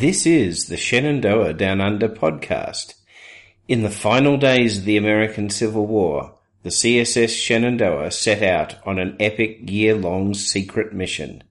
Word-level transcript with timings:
This 0.00 0.24
is 0.24 0.64
the 0.64 0.78
Shenandoah 0.78 1.52
Down 1.52 1.82
Under 1.82 2.08
podcast. 2.08 2.94
In 3.68 3.82
the 3.82 3.90
final 3.90 4.38
days 4.38 4.78
of 4.78 4.86
the 4.86 4.96
American 4.96 5.50
Civil 5.50 5.86
War, 5.86 6.38
the 6.62 6.70
CSS 6.70 7.28
Shenandoah 7.28 8.10
set 8.10 8.42
out 8.42 8.76
on 8.86 8.98
an 8.98 9.14
epic 9.20 9.58
year-long 9.70 10.32
secret 10.32 10.94
mission. 10.94 11.44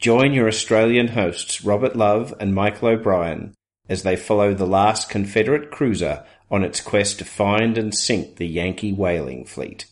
Join 0.00 0.34
your 0.34 0.48
Australian 0.48 1.06
hosts 1.06 1.62
Robert 1.64 1.94
Love 1.94 2.34
and 2.40 2.52
Michael 2.52 2.88
O'Brien 2.88 3.54
as 3.88 4.02
they 4.02 4.16
follow 4.16 4.54
the 4.54 4.66
last 4.66 5.08
Confederate 5.08 5.70
cruiser 5.70 6.26
on 6.50 6.64
its 6.64 6.80
quest 6.80 7.20
to 7.20 7.24
find 7.24 7.78
and 7.78 7.94
sink 7.94 8.38
the 8.38 8.48
Yankee 8.48 8.92
whaling 8.92 9.44
fleet, 9.44 9.86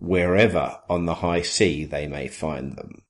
wherever 0.00 0.80
on 0.86 1.06
the 1.06 1.14
high 1.14 1.40
sea 1.40 1.86
they 1.86 2.06
may 2.06 2.28
find 2.28 2.76
them. 2.76 3.00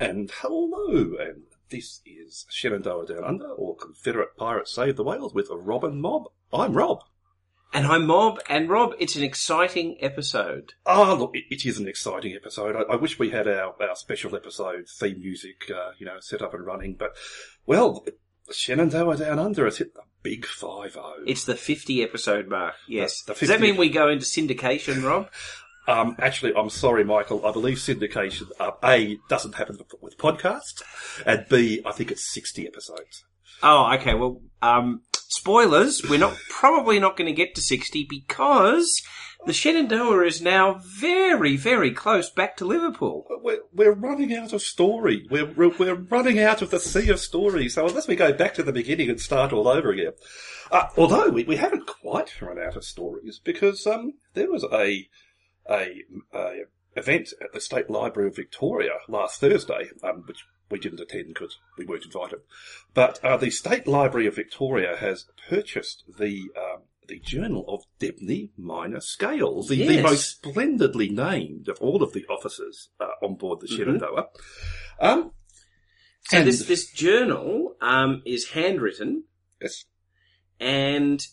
And 0.00 0.30
hello, 0.40 1.14
and 1.20 1.42
this 1.70 2.00
is 2.04 2.46
Shenandoah 2.50 3.06
Down 3.06 3.24
Under, 3.24 3.46
or 3.48 3.76
Confederate 3.76 4.36
Pirates 4.36 4.74
Save 4.74 4.96
the 4.96 5.04
Whales 5.04 5.32
with 5.34 5.50
a 5.50 5.56
Robin 5.56 6.00
Mob. 6.00 6.24
I'm 6.52 6.74
Rob. 6.74 7.04
And 7.72 7.86
I'm 7.86 8.06
Mob, 8.06 8.40
and 8.48 8.68
Rob, 8.68 8.94
it's 8.98 9.16
an 9.16 9.22
exciting 9.22 9.96
episode. 10.00 10.74
Ah, 10.86 11.14
look, 11.14 11.30
it, 11.34 11.44
it 11.50 11.66
is 11.66 11.78
an 11.78 11.88
exciting 11.88 12.34
episode. 12.34 12.76
I, 12.76 12.92
I 12.94 12.96
wish 12.96 13.18
we 13.18 13.30
had 13.30 13.46
our, 13.48 13.74
our 13.80 13.96
special 13.96 14.34
episode 14.36 14.88
theme 14.88 15.20
music, 15.20 15.70
uh, 15.74 15.90
you 15.98 16.06
know, 16.06 16.18
set 16.20 16.42
up 16.42 16.54
and 16.54 16.66
running, 16.66 16.94
but, 16.94 17.14
well, 17.66 18.04
Shenandoah 18.52 19.16
Down 19.16 19.38
Under 19.38 19.64
has 19.64 19.78
hit 19.78 19.94
the 19.94 20.02
big 20.22 20.44
five 20.46 20.96
oh. 21.00 21.22
It's 21.26 21.44
the 21.44 21.56
50 21.56 22.02
episode 22.02 22.48
mark, 22.48 22.74
yes. 22.88 23.22
The- 23.22 23.34
the 23.34 23.40
Does 23.40 23.48
that 23.48 23.60
mean 23.60 23.76
we 23.76 23.88
go 23.90 24.08
into 24.08 24.24
syndication, 24.24 25.04
Rob? 25.04 25.30
Um, 25.86 26.16
actually, 26.18 26.54
I'm 26.54 26.70
sorry, 26.70 27.04
Michael. 27.04 27.44
I 27.44 27.52
believe 27.52 27.76
syndication, 27.76 28.48
uh, 28.58 28.72
A, 28.82 29.18
doesn't 29.28 29.56
happen 29.56 29.78
with 30.00 30.16
podcasts, 30.16 30.82
and 31.26 31.46
B, 31.48 31.82
I 31.84 31.92
think 31.92 32.10
it's 32.10 32.32
60 32.32 32.66
episodes. 32.66 33.24
Oh, 33.62 33.92
okay. 33.94 34.14
Well, 34.14 34.40
um, 34.62 35.02
spoilers. 35.12 36.02
We're 36.08 36.18
not 36.18 36.36
probably 36.48 36.98
not 36.98 37.16
going 37.16 37.26
to 37.26 37.32
get 37.32 37.54
to 37.54 37.60
sixty 37.60 38.06
because 38.08 38.90
the 39.46 39.52
Shenandoah 39.52 40.26
is 40.26 40.40
now 40.40 40.80
very, 41.00 41.56
very 41.56 41.90
close 41.90 42.30
back 42.30 42.56
to 42.56 42.64
Liverpool. 42.64 43.26
We're, 43.42 43.60
we're 43.72 43.92
running 43.92 44.34
out 44.34 44.52
of 44.52 44.62
story. 44.62 45.26
We're, 45.30 45.52
we're, 45.52 45.76
we're 45.76 45.94
running 45.94 46.38
out 46.40 46.62
of 46.62 46.70
the 46.70 46.80
sea 46.80 47.10
of 47.10 47.20
story. 47.20 47.68
So 47.68 47.86
unless 47.86 48.08
we 48.08 48.16
go 48.16 48.32
back 48.32 48.54
to 48.54 48.62
the 48.62 48.72
beginning 48.72 49.10
and 49.10 49.20
start 49.20 49.52
all 49.52 49.68
over 49.68 49.90
again. 49.90 50.12
Uh, 50.70 50.86
although 50.96 51.28
we, 51.28 51.44
we 51.44 51.56
haven't 51.56 51.86
quite 51.86 52.40
run 52.40 52.58
out 52.58 52.76
of 52.76 52.84
stories 52.84 53.38
because, 53.44 53.86
um, 53.86 54.14
there 54.32 54.50
was 54.50 54.64
a, 54.72 55.06
a, 55.70 56.02
a 56.32 56.62
event 56.96 57.30
at 57.40 57.52
the 57.52 57.60
State 57.60 57.90
Library 57.90 58.28
of 58.28 58.36
Victoria 58.36 58.92
last 59.08 59.40
Thursday, 59.40 59.88
um, 60.02 60.24
which 60.26 60.44
we 60.70 60.78
didn't 60.78 61.00
attend 61.00 61.28
because 61.28 61.58
we 61.76 61.84
weren't 61.84 62.04
invited. 62.04 62.40
But, 62.94 63.22
uh, 63.24 63.36
the 63.36 63.50
State 63.50 63.86
Library 63.86 64.26
of 64.26 64.36
Victoria 64.36 64.96
has 64.96 65.26
purchased 65.48 66.04
the, 66.18 66.42
um, 66.56 66.82
the 67.08 67.18
Journal 67.20 67.64
of 67.68 67.82
Dabney 67.98 68.50
Minor 68.56 69.00
Scales, 69.00 69.68
the, 69.68 69.86
the 69.86 70.02
most 70.02 70.30
splendidly 70.30 71.08
named 71.10 71.68
of 71.68 71.78
all 71.80 72.02
of 72.02 72.12
the 72.12 72.24
officers 72.30 72.88
uh, 73.00 73.08
on 73.22 73.34
board 73.34 73.60
the 73.60 73.68
Shenandoah. 73.68 74.28
Um, 75.00 75.32
So 76.22 76.38
and- 76.38 76.46
this 76.48 76.64
this 76.66 76.90
journal 76.90 77.76
um, 77.82 78.22
is 78.24 78.50
handwritten 78.50 79.24
yes, 79.60 79.84
and 80.58 81.26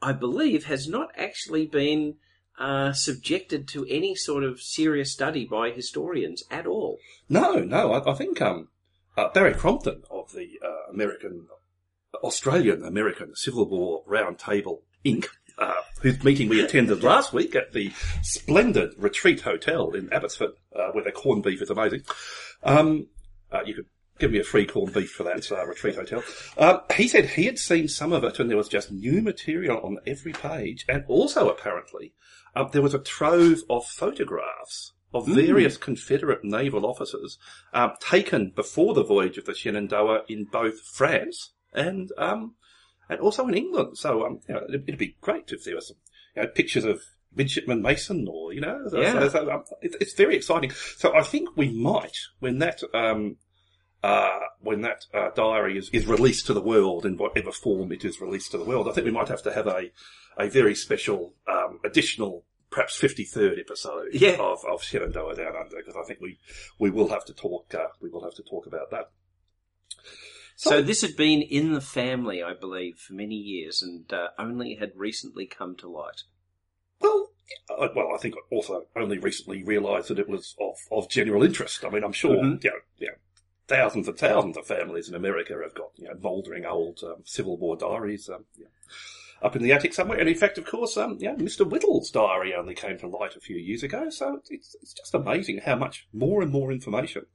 I 0.00 0.12
believe 0.12 0.64
has 0.64 0.88
not 0.88 1.10
actually 1.16 1.66
been 1.66 2.14
uh, 2.60 2.92
subjected 2.92 3.66
to 3.68 3.86
any 3.88 4.14
sort 4.14 4.44
of 4.44 4.60
serious 4.60 5.10
study 5.10 5.46
by 5.46 5.70
historians 5.70 6.44
at 6.50 6.66
all. 6.66 6.98
no, 7.28 7.54
no, 7.54 7.92
I, 7.92 8.12
I 8.12 8.14
think 8.14 8.40
um, 8.42 8.68
uh, 9.16 9.28
Barry 9.30 9.54
Crompton 9.54 10.02
of 10.10 10.32
the 10.32 10.58
uh, 10.64 10.92
American, 10.92 11.46
Australian 12.22 12.84
American 12.84 13.34
Civil 13.34 13.68
War 13.68 14.04
Roundtable 14.06 14.82
Inc., 15.04 15.26
uh, 15.58 15.74
whose 16.02 16.22
meeting 16.22 16.48
we 16.48 16.62
attended 16.62 17.02
last 17.02 17.32
week 17.32 17.54
at 17.54 17.72
the 17.72 17.92
splendid 18.22 18.92
Retreat 18.98 19.40
Hotel 19.40 19.90
in 19.92 20.12
Abbotsford, 20.12 20.52
uh, 20.76 20.90
where 20.92 21.04
the 21.04 21.12
corned 21.12 21.42
beef 21.42 21.62
is 21.62 21.70
amazing. 21.70 22.02
Um, 22.62 23.08
uh, 23.50 23.62
you 23.64 23.74
could 23.74 23.86
give 24.18 24.30
me 24.30 24.38
a 24.38 24.44
free 24.44 24.66
corned 24.66 24.92
beef 24.92 25.10
for 25.10 25.24
that 25.24 25.50
uh, 25.50 25.66
Retreat 25.66 25.96
Hotel. 25.96 26.22
Um, 26.58 26.80
he 26.94 27.08
said 27.08 27.30
he 27.30 27.46
had 27.46 27.58
seen 27.58 27.88
some 27.88 28.12
of 28.12 28.22
it 28.22 28.38
and 28.38 28.50
there 28.50 28.56
was 28.56 28.68
just 28.68 28.92
new 28.92 29.22
material 29.22 29.80
on 29.82 29.98
every 30.06 30.32
page, 30.32 30.84
and 30.88 31.04
also 31.08 31.48
apparently 31.48 32.12
uh, 32.56 32.64
there 32.64 32.82
was 32.82 32.94
a 32.94 32.98
trove 32.98 33.60
of 33.68 33.84
photographs 33.86 34.92
of 35.12 35.26
various 35.26 35.76
Confederate 35.76 36.44
naval 36.44 36.86
officers 36.86 37.36
um, 37.72 37.92
taken 38.00 38.52
before 38.54 38.94
the 38.94 39.02
voyage 39.04 39.38
of 39.38 39.44
the 39.44 39.54
Shenandoah 39.54 40.22
in 40.28 40.44
both 40.44 40.80
France 40.80 41.52
and 41.72 42.10
um, 42.16 42.54
and 43.08 43.18
also 43.20 43.46
in 43.48 43.54
England. 43.54 43.98
So 43.98 44.24
um, 44.24 44.40
you 44.48 44.54
know, 44.54 44.62
it'd, 44.68 44.82
it'd 44.88 44.98
be 44.98 45.16
great 45.20 45.50
if 45.50 45.64
there 45.64 45.74
were 45.74 45.80
some 45.80 45.96
you 46.36 46.42
know, 46.42 46.48
pictures 46.48 46.84
of 46.84 47.00
midshipman 47.34 47.82
Mason 47.82 48.26
or 48.30 48.52
you 48.52 48.60
know, 48.60 48.86
so- 48.88 49.00
Yeah. 49.00 49.12
so- 49.20 49.28
so, 49.30 49.50
um, 49.50 49.64
it, 49.82 49.96
it's 50.00 50.14
very 50.14 50.36
exciting. 50.36 50.70
So 50.96 51.12
I 51.16 51.22
think 51.22 51.56
we 51.56 51.70
might 51.70 52.16
when 52.38 52.58
that. 52.60 52.80
Um, 52.94 53.36
uh, 54.02 54.38
when 54.62 54.80
that 54.80 55.04
uh, 55.12 55.28
diary 55.36 55.76
is, 55.76 55.90
is 55.90 56.06
released 56.06 56.46
to 56.46 56.54
the 56.54 56.60
world 56.62 57.04
in 57.04 57.18
whatever 57.18 57.52
form 57.52 57.92
it 57.92 58.02
is 58.02 58.18
released 58.18 58.50
to 58.50 58.56
the 58.56 58.64
world, 58.64 58.88
I 58.88 58.92
think 58.92 59.04
we 59.04 59.10
might 59.12 59.28
have 59.28 59.42
to 59.42 59.52
have 59.52 59.66
a, 59.66 59.90
a 60.40 60.48
very 60.48 60.74
special, 60.74 61.34
um, 61.46 61.80
additional, 61.84 62.44
perhaps 62.70 62.98
53rd 63.00 63.58
episode 63.60 64.08
Yeah. 64.12 64.36
of, 64.38 64.64
of 64.64 64.82
Shenandoah 64.82 65.34
Down 65.36 65.56
Under, 65.56 65.76
because 65.76 65.96
I 65.96 66.04
think 66.06 66.20
we, 66.20 66.38
we 66.78 66.90
will 66.90 67.08
have 67.08 67.24
to 67.26 67.34
talk, 67.34 67.74
uh, 67.74 67.88
we 68.00 68.10
will 68.10 68.22
have 68.24 68.34
to 68.34 68.42
talk 68.42 68.66
about 68.66 68.90
that. 68.90 69.10
So 70.56 70.82
this 70.82 71.00
had 71.00 71.16
been 71.16 71.40
in 71.40 71.72
the 71.72 71.80
family, 71.80 72.42
I 72.42 72.52
believe, 72.52 72.98
for 72.98 73.14
many 73.14 73.34
years, 73.34 73.82
and 73.82 74.12
uh, 74.12 74.28
only 74.38 74.74
had 74.74 74.92
recently 74.94 75.46
come 75.46 75.74
to 75.76 75.88
light. 75.88 76.24
Well, 77.00 77.30
uh, 77.70 77.88
well, 77.96 78.12
I 78.14 78.18
think 78.18 78.34
I 78.34 78.54
also 78.54 78.84
only 78.94 79.16
recently 79.18 79.64
realised 79.64 80.08
that 80.08 80.18
it 80.18 80.28
was 80.28 80.54
of, 80.60 80.76
of 80.92 81.08
general 81.08 81.42
interest. 81.42 81.82
I 81.84 81.88
mean, 81.88 82.04
I'm 82.04 82.12
sure, 82.12 82.36
Mhm. 82.36 82.62
you 82.62 82.70
know, 82.70 82.76
you 82.98 83.06
know, 83.06 83.14
thousands 83.68 84.06
and 84.06 84.18
thousands 84.18 84.58
of 84.58 84.66
families 84.66 85.08
in 85.08 85.14
America 85.14 85.58
have 85.62 85.74
got, 85.74 85.92
you 85.96 86.04
know, 86.08 86.14
mouldering 86.20 86.66
old 86.66 87.00
um, 87.04 87.22
Civil 87.24 87.56
War 87.56 87.76
diaries 87.76 88.28
um, 88.28 88.44
know, 88.58 88.66
up 89.42 89.56
in 89.56 89.62
the 89.62 89.72
attic 89.72 89.94
somewhere. 89.94 90.18
And 90.18 90.28
in 90.28 90.34
fact, 90.34 90.58
of 90.58 90.66
course, 90.66 90.96
um, 90.96 91.16
yeah, 91.20 91.34
Mr. 91.34 91.68
Whittle's 91.68 92.10
diary 92.10 92.54
only 92.54 92.74
came 92.74 92.98
to 92.98 93.06
light 93.08 93.36
a 93.36 93.40
few 93.40 93.56
years 93.56 93.82
ago. 93.82 94.10
So 94.10 94.40
it's, 94.50 94.76
it's 94.82 94.92
just 94.92 95.14
amazing 95.14 95.60
how 95.64 95.76
much 95.76 96.06
more 96.12 96.42
and 96.42 96.52
more 96.52 96.70
information. 96.72 97.26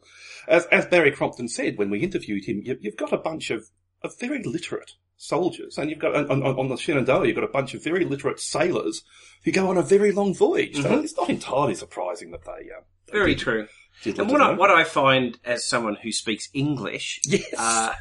As, 0.47 0.65
as 0.67 0.85
Barry 0.85 1.11
Crompton 1.11 1.47
said 1.47 1.77
when 1.77 1.89
we 1.89 1.99
interviewed 1.99 2.45
him, 2.45 2.61
you, 2.63 2.77
you've 2.79 2.97
got 2.97 3.13
a 3.13 3.17
bunch 3.17 3.49
of, 3.49 3.65
of 4.03 4.17
very 4.19 4.43
literate 4.43 4.91
soldiers, 5.17 5.77
and 5.77 5.89
you've 5.89 5.99
got 5.99 6.13
on, 6.13 6.29
on, 6.43 6.43
on 6.59 6.67
the 6.67 6.75
Shenandoah, 6.75 7.25
you've 7.25 7.35
got 7.35 7.43
a 7.45 7.47
bunch 7.47 7.73
of 7.73 7.81
very 7.83 8.03
literate 8.03 8.39
sailors 8.39 9.01
who 9.45 9.51
go 9.51 9.69
on 9.69 9.77
a 9.77 9.81
very 9.81 10.11
long 10.11 10.35
voyage. 10.35 10.75
So 10.75 10.89
Mhm. 10.89 11.03
it's 11.05 11.15
not 11.15 11.29
entirely 11.29 11.73
surprising 11.75 12.31
that 12.31 12.43
they. 12.43 12.51
Uh, 12.69 12.81
they 13.07 13.13
Very 13.19 13.33
did- 13.35 13.39
true. 13.43 13.67
did 14.03 14.19
And 14.19 14.29
what 14.29 14.41
I, 14.41 14.51
what 14.51 14.69
I 14.71 14.83
find 14.83 15.39
as 15.45 15.63
someone 15.65 15.95
who 16.03 16.11
speaks 16.11 16.49
English, 16.53 17.21
Yes. 17.25 17.45
uh, 17.57 17.93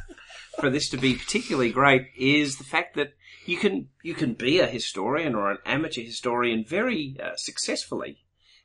for 0.60 0.70
this 0.70 0.88
to 0.90 0.96
be 0.96 1.14
particularly 1.14 1.70
great 1.70 2.06
is 2.18 2.56
the 2.58 2.64
fact 2.64 2.96
that 2.96 3.12
you 3.46 3.56
can 3.56 3.88
you 4.02 4.14
can 4.14 4.34
be 4.34 4.58
a 4.58 4.66
historian 4.66 5.34
or 5.34 5.50
an 5.50 5.58
amateur 5.64 6.02
historian 6.02 6.64
very 6.66 7.16
uh, 7.22 7.36
successfully 7.36 8.24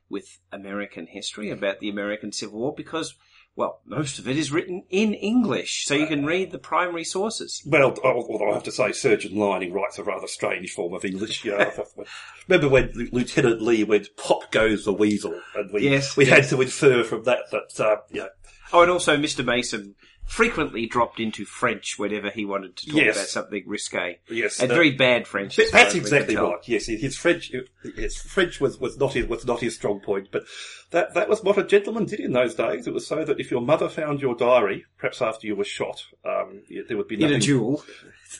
with 0.09 0.39
American 0.51 1.07
history 1.07 1.49
about 1.49 1.79
the 1.79 1.89
American 1.89 2.31
Civil 2.31 2.59
War 2.59 2.73
because 2.75 3.15
well 3.55 3.81
most 3.85 4.19
of 4.19 4.27
it 4.27 4.37
is 4.37 4.51
written 4.51 4.83
in 4.89 5.13
English 5.13 5.85
so 5.85 5.93
you 5.93 6.07
can 6.07 6.25
read 6.25 6.51
the 6.51 6.57
primary 6.57 7.03
sources. 7.03 7.61
Well, 7.65 7.95
although 8.03 8.51
I 8.51 8.53
have 8.53 8.63
to 8.63 8.71
say, 8.71 8.91
Surgeon 8.91 9.35
Lining 9.35 9.73
writes 9.73 9.99
a 9.99 10.03
rather 10.03 10.27
strange 10.27 10.71
form 10.71 10.93
of 10.93 11.05
English. 11.05 11.45
Yeah, 11.45 11.71
remember 12.47 12.69
when 12.69 12.91
Lieutenant 13.11 13.61
Lee 13.61 13.83
went 13.83 14.15
"Pop 14.17 14.51
goes 14.51 14.85
the 14.85 14.93
weasel," 14.93 15.39
and 15.55 15.71
we 15.71 15.89
Yes, 15.89 16.17
we 16.17 16.25
yes. 16.25 16.49
had 16.49 16.57
to 16.57 16.61
infer 16.61 17.03
from 17.03 17.23
that 17.23 17.51
that 17.51 17.79
uh, 17.79 17.97
yeah, 18.11 18.27
Oh, 18.71 18.81
and 18.81 18.91
also 18.91 19.17
Mr. 19.17 19.43
Mason 19.43 19.95
frequently 20.29 20.85
dropped 20.85 21.19
into 21.19 21.43
French 21.43 21.97
whenever 21.97 22.29
he 22.29 22.45
wanted 22.45 22.75
to 22.77 22.85
talk 22.85 22.95
Yes. 22.95 23.15
about 23.17 23.27
something 23.27 23.63
risque. 23.65 24.19
yes, 24.29 24.59
And 24.59 24.71
uh, 24.71 24.75
very 24.75 24.91
bad 24.91 25.27
French. 25.27 25.55
Th- 25.55 25.65
as 25.65 25.71
far 25.71 25.79
That's 25.81 25.89
as 25.89 25.93
we 25.95 25.99
can 26.01 26.05
exactly 26.17 26.35
right. 26.35 26.67
Yes, 26.67 26.85
his 26.85 27.17
French, 27.17 27.51
his 27.95 28.21
French 28.21 28.61
was, 28.61 28.79
was 28.79 28.97
not 28.97 29.13
his 29.13 29.25
was 29.25 29.45
not 29.45 29.59
his 29.59 29.75
strong 29.75 29.99
point, 29.99 30.29
but 30.31 30.43
that 30.91 31.13
that 31.15 31.29
was 31.29 31.43
what 31.43 31.57
a 31.57 31.63
gentleman 31.63 32.05
did 32.05 32.19
in 32.19 32.31
those 32.33 32.53
days. 32.55 32.85
It 32.87 32.93
was 32.93 33.07
so 33.07 33.25
that 33.25 33.39
if 33.39 33.49
your 33.49 33.61
mother 33.61 33.89
found 33.89 34.21
your 34.21 34.35
diary, 34.35 34.85
perhaps 34.97 35.21
after 35.21 35.47
you 35.47 35.55
were 35.55 35.63
shot, 35.63 36.03
um, 36.23 36.61
there 36.87 36.95
would 36.95 37.07
be 37.07 37.15
In 37.15 37.21
nothing. 37.21 37.37
a 37.37 37.39
duel. 37.39 37.83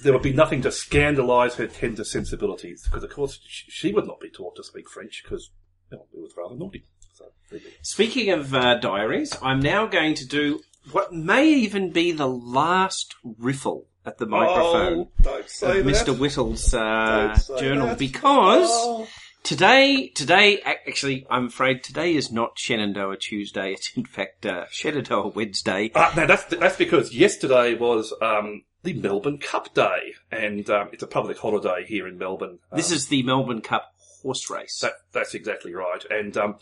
there 0.04 0.14
would 0.14 0.22
be 0.22 0.34
nothing 0.34 0.62
to 0.62 0.70
scandalise 0.70 1.56
her 1.56 1.66
tender 1.68 2.04
sensibilities, 2.04 2.84
because 2.84 3.04
of 3.04 3.10
course 3.10 3.40
she 3.48 3.92
would 3.92 4.06
not 4.06 4.20
be 4.20 4.30
taught 4.30 4.56
to 4.58 4.64
speak 4.64 4.88
French, 4.90 5.22
because 5.24 5.50
well, 5.92 6.08
it 6.14 6.22
was 6.22 6.34
rather 6.38 6.56
naughty. 6.56 6.86
So, 7.16 7.26
there 7.50 7.60
you 7.60 7.66
go. 7.66 7.72
Speaking 7.82 8.30
of 8.30 8.54
uh, 8.54 8.76
diaries, 8.76 9.36
I'm 9.42 9.60
now 9.60 9.88
going 9.88 10.14
to 10.16 10.28
do 10.28 10.62
what 10.92 11.14
may 11.14 11.48
even 11.50 11.92
be 11.92 12.12
the 12.12 12.28
last 12.28 13.16
riffle 13.24 13.86
at 14.06 14.18
the 14.18 14.26
microphone 14.26 15.08
Oh, 15.26 15.38
of 15.40 15.48
that. 15.60 15.86
Mr. 15.86 16.18
Whittle's 16.18 16.74
uh, 16.74 17.38
journal 17.60 17.88
that. 17.88 17.98
because 18.00 18.68
Oh. 18.72 19.08
Today, 19.42 20.10
today, 20.10 20.60
actually, 20.62 21.26
I'm 21.30 21.46
afraid 21.48 21.81
today 21.81 22.14
is 22.14 22.30
not 22.30 22.60
Shenandoah 22.60 23.18
Tuesday. 23.18 23.72
It's 23.78 23.92
in 23.96 24.04
fact 24.06 24.46
uh, 24.46 24.66
Shenandoah 24.70 25.30
Wednesday. 25.30 25.92
Uh, 25.96 26.12
now 26.16 26.26
that's 26.28 26.44
that's 26.46 26.76
because 26.76 27.14
yesterday 27.16 27.74
was 27.74 28.14
um, 28.22 28.64
the 28.84 28.94
Melbourne 28.94 29.38
Cup 29.38 29.74
Day, 29.74 30.14
and 30.30 30.70
um, 30.70 30.90
it's 30.92 31.04
a 31.04 31.08
public 31.08 31.38
holiday 31.38 31.86
here 31.88 32.06
in 32.06 32.18
Melbourne. 32.18 32.60
This 32.74 32.92
Um, 32.92 32.96
is 32.98 33.08
the 33.08 33.24
Melbourne 33.24 33.62
Cup 33.62 33.94
horse 34.22 34.50
race. 34.50 34.78
that, 34.81 34.94
that's 35.14 35.34
exactly 35.34 35.74
right, 35.74 36.04
and 36.10 36.36
um, 36.36 36.56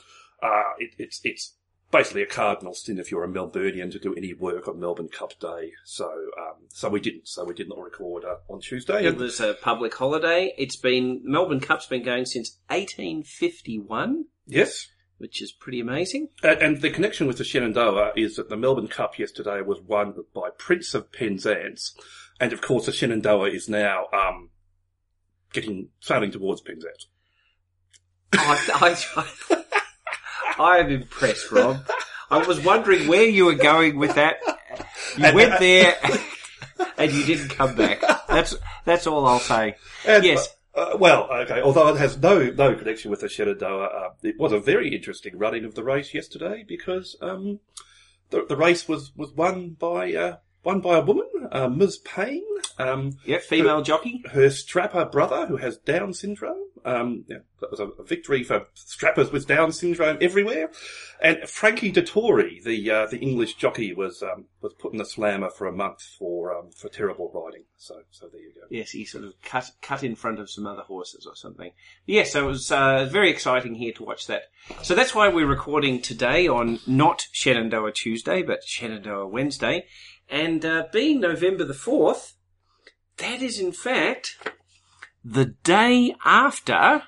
uh, 0.44 0.62
it, 0.78 0.92
it's 1.00 1.20
it's 1.24 1.56
basically 1.92 2.22
a 2.22 2.28
cardinal 2.28 2.74
sin 2.74 3.00
if 3.00 3.12
you're 3.12 3.24
a 3.24 3.28
Melburnian 3.28 3.92
to 3.92 4.00
do 4.00 4.14
any 4.14 4.34
work 4.34 4.68
on 4.68 4.80
Melbourne 4.80 5.10
Cup 5.10 5.40
Day. 5.40 5.72
So 5.86 6.06
um, 6.06 6.68
so 6.70 6.90
we 6.90 7.00
didn't. 7.00 7.28
So 7.28 7.44
we 7.46 7.54
did 7.54 7.70
not 7.70 7.80
record 7.80 8.26
uh, 8.26 8.36
on 8.50 8.60
Tuesday. 8.60 9.06
It 9.06 9.18
was 9.18 9.40
a 9.40 9.54
public 9.54 9.94
holiday. 9.94 10.54
It's 10.58 10.76
been 10.76 11.22
Melbourne 11.24 11.60
Cup's 11.60 11.88
been 11.88 12.04
going 12.04 12.26
since 12.26 12.58
1851, 12.70 14.26
yes. 14.46 14.88
which 15.18 15.42
is 15.42 15.52
pretty 15.52 15.80
amazing. 15.80 16.30
And, 16.44 16.62
and 16.62 16.82
the 16.82 16.90
connection 16.90 17.28
with 17.28 17.38
the 17.38 17.44
Shenandoah 17.44 18.14
is 18.16 18.36
that 18.36 18.50
the 18.50 18.58
Melbourne 18.58 18.88
Cup 18.88 19.18
yesterday 19.18 19.62
was 19.62 19.80
won 19.82 20.14
by 20.34 20.50
Prince 20.58 20.94
of 20.94 21.12
Penzance, 21.12 21.96
and 22.40 22.54
of 22.54 22.62
course 22.62 22.86
the 22.86 22.92
Shenandoah 22.92 23.50
is 23.50 23.70
now 23.70 24.08
um, 24.14 24.50
getting 25.54 25.90
sailing 26.00 26.32
towards 26.32 26.62
Penzance. 26.62 27.08
I, 28.34 28.96
I, 29.16 29.57
I 30.60 30.80
am 30.80 30.90
impressed, 30.90 31.52
Rob. 31.52 31.88
I 32.30 32.46
was 32.46 32.60
wondering 32.60 33.08
where 33.08 33.26
you 33.26 33.46
were 33.46 33.56
going 33.56 33.98
with 33.98 34.16
that. 34.16 34.38
You 35.18 35.34
went 35.34 35.60
there 35.60 35.96
and 36.98 37.12
you 37.12 37.26
didn't 37.26 37.50
come 37.50 37.76
back. 37.76 38.02
That's 38.28 38.56
that's 38.86 39.08
all 39.08 39.26
I'll 39.26 39.40
say. 39.40 39.76
And, 40.06 40.24
Yes. 40.24 40.54
Uh, 40.76 40.96
well, 41.00 41.28
okay. 41.32 41.60
Although 41.60 41.88
it 41.88 41.98
has 41.98 42.18
no 42.18 42.52
no 42.52 42.76
connection 42.76 43.10
with 43.10 43.22
the 43.22 43.30
Shenandoah, 43.30 43.86
uh, 43.86 44.10
it 44.22 44.40
was 44.40 44.52
a 44.52 44.60
very 44.60 44.94
interesting 44.96 45.36
running 45.38 45.66
of 45.66 45.74
the 45.74 45.84
race 45.84 46.14
yesterday 46.14 46.64
because 46.68 47.16
um, 47.20 47.60
the, 48.30 48.46
the 48.48 48.56
race 48.56 48.88
was, 48.88 49.12
was 49.16 49.32
won 49.32 49.72
by 49.72 50.14
uh, 50.14 50.36
won 50.64 50.82
by 50.82 50.98
a 50.98 51.02
woman, 51.02 51.28
uh, 51.52 51.70
Ms. 51.70 51.98
Payne. 51.98 52.44
Um, 52.80 53.18
Yep, 53.26 53.42
female 53.44 53.82
jockey. 53.82 54.24
her 54.32 54.50
strapper 54.50 55.06
brother 55.06 55.48
who 55.48 55.58
has 55.58 55.78
Down 55.78 56.14
syndrome. 56.14 56.64
Um, 56.86 57.26
yeah, 57.28 57.40
that 57.60 57.72
was 57.72 57.80
a, 57.80 57.88
a 57.88 58.04
victory 58.04 58.44
for 58.44 58.68
strappers 58.76 59.32
with 59.32 59.48
Down 59.48 59.72
syndrome 59.72 60.18
everywhere. 60.22 60.70
And 61.22 61.50
Frankie 61.50 61.92
Dettori, 61.92 62.64
the 62.64 62.90
uh, 62.92 63.08
the 63.08 63.18
English 63.18 63.56
jockey, 63.56 63.94
was 63.94 64.22
um, 64.22 64.46
was 64.62 64.74
put 64.74 64.94
in 64.94 65.00
the 65.00 65.06
slammer 65.06 65.50
for 65.50 65.66
a 65.68 65.72
month 65.72 66.02
for 66.20 66.56
um, 66.56 66.70
for 66.72 66.88
terrible 66.88 67.32
riding. 67.34 67.64
So 67.78 68.02
so 68.12 68.28
there 68.32 68.42
you 68.42 68.54
go. 68.54 68.68
Yes, 68.70 68.92
he 68.92 69.06
sort 69.06 69.24
of 69.24 69.34
cut 69.44 69.72
cut 69.82 70.04
in 70.04 70.16
front 70.16 70.40
of 70.40 70.50
some 70.50 70.68
other 70.68 70.84
horses 70.84 71.26
or 71.26 71.36
something. 71.36 71.72
Yes, 72.06 72.34
so 72.34 72.46
it 72.46 72.48
was 72.48 72.72
uh, 72.72 73.10
very 73.12 73.32
exciting 73.32 73.76
here 73.76 73.94
to 73.94 74.04
watch 74.04 74.28
that. 74.28 74.44
So 74.84 74.94
that's 74.94 75.16
why 75.16 75.28
we're 75.30 75.48
recording 75.48 76.02
today 76.02 76.48
on 76.48 76.80
not 76.86 77.28
Shenandoah 77.32 77.94
Tuesday, 77.94 78.44
but 78.44 78.64
Shenandoah 78.64 79.28
Wednesday. 79.28 79.86
And 80.30 80.66
uh, 80.66 80.86
being 80.92 81.20
November 81.20 81.64
the 81.64 81.74
4th, 81.74 82.34
that 83.18 83.42
is 83.42 83.60
in 83.60 83.72
fact 83.72 84.38
the 85.24 85.46
day 85.64 86.16
after 86.26 87.04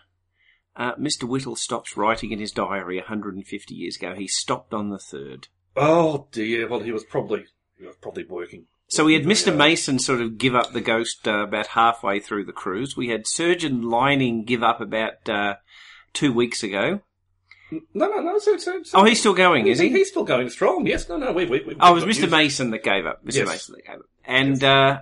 uh, 0.76 0.96
Mr. 0.96 1.26
Whittle 1.26 1.56
stops 1.56 1.98
writing 1.98 2.32
in 2.32 2.40
his 2.40 2.52
diary 2.52 2.98
150 2.98 3.76
years 3.76 3.98
ago. 3.98 4.16
He 4.16 4.28
stopped 4.28 4.74
on 4.74 4.90
the 4.90 4.98
3rd. 4.98 5.46
Oh 5.76 6.28
dear. 6.32 6.68
Well, 6.68 6.80
he 6.80 6.92
was 6.92 7.04
probably 7.04 7.46
he 7.78 7.86
was 7.86 7.96
probably 7.98 8.26
working. 8.26 8.66
So 8.88 9.06
we 9.06 9.14
had 9.14 9.24
Mr. 9.24 9.56
Mason 9.56 10.00
sort 10.00 10.20
of 10.20 10.40
give 10.40 10.56
up 10.56 10.74
the 10.74 10.82
ghost 10.82 11.28
uh, 11.28 11.44
about 11.44 11.68
halfway 11.68 12.20
through 12.20 12.46
the 12.46 12.52
cruise. 12.52 12.98
We 12.98 13.10
had 13.10 13.28
Surgeon 13.28 13.84
Lining 13.84 14.46
give 14.46 14.64
up 14.64 14.82
about 14.82 15.30
uh, 15.30 15.56
two 16.12 16.34
weeks 16.34 16.64
ago. 16.64 17.02
No, 17.72 18.08
no, 18.08 18.20
no. 18.22 18.40
So, 18.40 18.58
so, 18.58 18.84
so 18.84 19.00
Oh, 19.00 19.04
he's 19.04 19.20
still 19.20 19.34
going, 19.34 19.68
is 19.68 19.80
he? 19.80 19.90
He's 19.90 20.10
still 20.10 20.24
going 20.24 20.50
strong. 20.50 20.86
Yes. 20.88 21.08
No, 21.10 21.18
no. 21.18 21.32
We, 21.32 21.46
we, 21.46 21.64
we 21.64 21.76
Oh, 21.80 21.92
it 21.92 21.96
was 21.96 22.04
Mr. 22.04 22.22
used- 22.22 22.32
Mason 22.32 22.72
that 22.72 22.84
gave 22.84 23.06
up. 23.06 23.24
Mr. 23.26 23.36
Yes. 23.36 23.48
Mason 23.48 23.76
that 23.76 23.86
gave 23.86 23.96
up. 24.00 24.06
And 24.26 24.64
uh, 24.64 25.00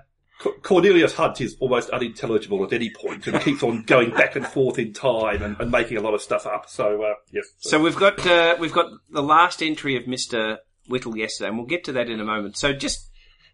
Cornelius 0.63 1.13
Hunt 1.13 1.41
is 1.41 1.55
almost 1.59 1.89
unintelligible 1.89 2.63
at 2.63 2.73
any 2.73 2.91
point 2.91 3.25
and 3.27 3.41
keeps 3.41 3.63
on 3.63 3.83
going 3.83 4.11
back 4.11 4.35
and 4.35 4.45
forth 4.45 4.77
in 4.79 4.93
time 4.93 5.41
and, 5.41 5.59
and 5.59 5.71
making 5.71 5.97
a 5.97 6.01
lot 6.01 6.13
of 6.13 6.21
stuff 6.21 6.45
up. 6.45 6.69
So, 6.69 7.01
uh, 7.03 7.13
yes. 7.31 7.45
so 7.57 7.81
we've 7.81 7.95
got 7.95 8.25
uh, 8.25 8.55
we've 8.59 8.73
got 8.73 8.91
the 9.09 9.23
last 9.23 9.63
entry 9.63 9.95
of 9.97 10.03
Mr. 10.03 10.57
Whittle 10.87 11.17
yesterday, 11.17 11.49
and 11.49 11.57
we'll 11.57 11.67
get 11.67 11.83
to 11.85 11.91
that 11.93 12.09
in 12.09 12.19
a 12.19 12.23
moment. 12.23 12.57
So 12.57 12.71
just 12.73 13.09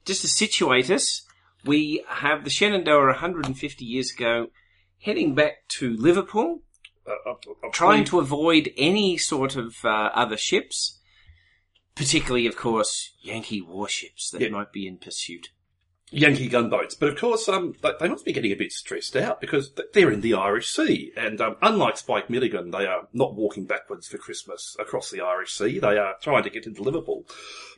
just 0.06 0.22
to 0.22 0.28
situate 0.28 0.90
us, 0.90 1.26
we 1.66 2.04
have 2.08 2.44
the 2.44 2.50
Shenandoah 2.50 3.06
150 3.08 3.86
years 3.86 4.12
ago, 4.12 4.48
heading 5.02 5.34
back 5.36 5.68
to 5.80 5.96
Liverpool. 5.96 6.62
Uh, 7.08 7.34
trying 7.72 8.04
to 8.06 8.20
avoid 8.20 8.72
any 8.78 9.18
sort 9.18 9.56
of 9.56 9.76
uh, 9.84 10.10
other 10.14 10.38
ships, 10.38 11.00
particularly, 11.96 12.48
of 12.48 12.56
course, 12.56 13.12
Yankee 13.22 13.62
warships 13.62 14.30
that 14.32 14.42
Yeah. 14.42 14.50
might 14.50 14.72
be 14.72 14.88
in 14.88 14.98
pursuit. 14.98 15.50
Yankee 16.12 16.48
gunboats. 16.48 16.94
But 16.94 17.10
of 17.10 17.18
course, 17.18 17.50
um, 17.50 17.74
they, 17.82 17.92
they 18.00 18.08
must 18.08 18.24
be 18.24 18.34
getting 18.34 18.52
a 18.52 18.56
bit 18.56 18.72
stressed 18.72 19.16
out 19.16 19.42
because 19.42 19.72
th- 19.72 19.88
they're 19.94 20.12
in 20.12 20.22
the 20.22 20.36
Irish 20.36 20.70
Sea. 20.70 21.12
And 21.18 21.42
um, 21.42 21.56
unlike 21.64 21.98
Spike 21.98 22.30
Milligan, 22.30 22.70
they 22.70 22.86
are 22.86 23.08
not 23.14 23.34
walking 23.34 23.66
backwards 23.66 24.08
for 24.08 24.20
Christmas 24.20 24.76
across 24.80 25.10
the 25.10 25.22
Irish 25.22 25.54
Sea. 25.54 25.80
They 25.80 25.98
are 25.98 26.14
trying 26.22 26.44
to 26.44 26.52
get 26.52 26.68
into 26.68 26.84
Liverpool. 26.84 27.26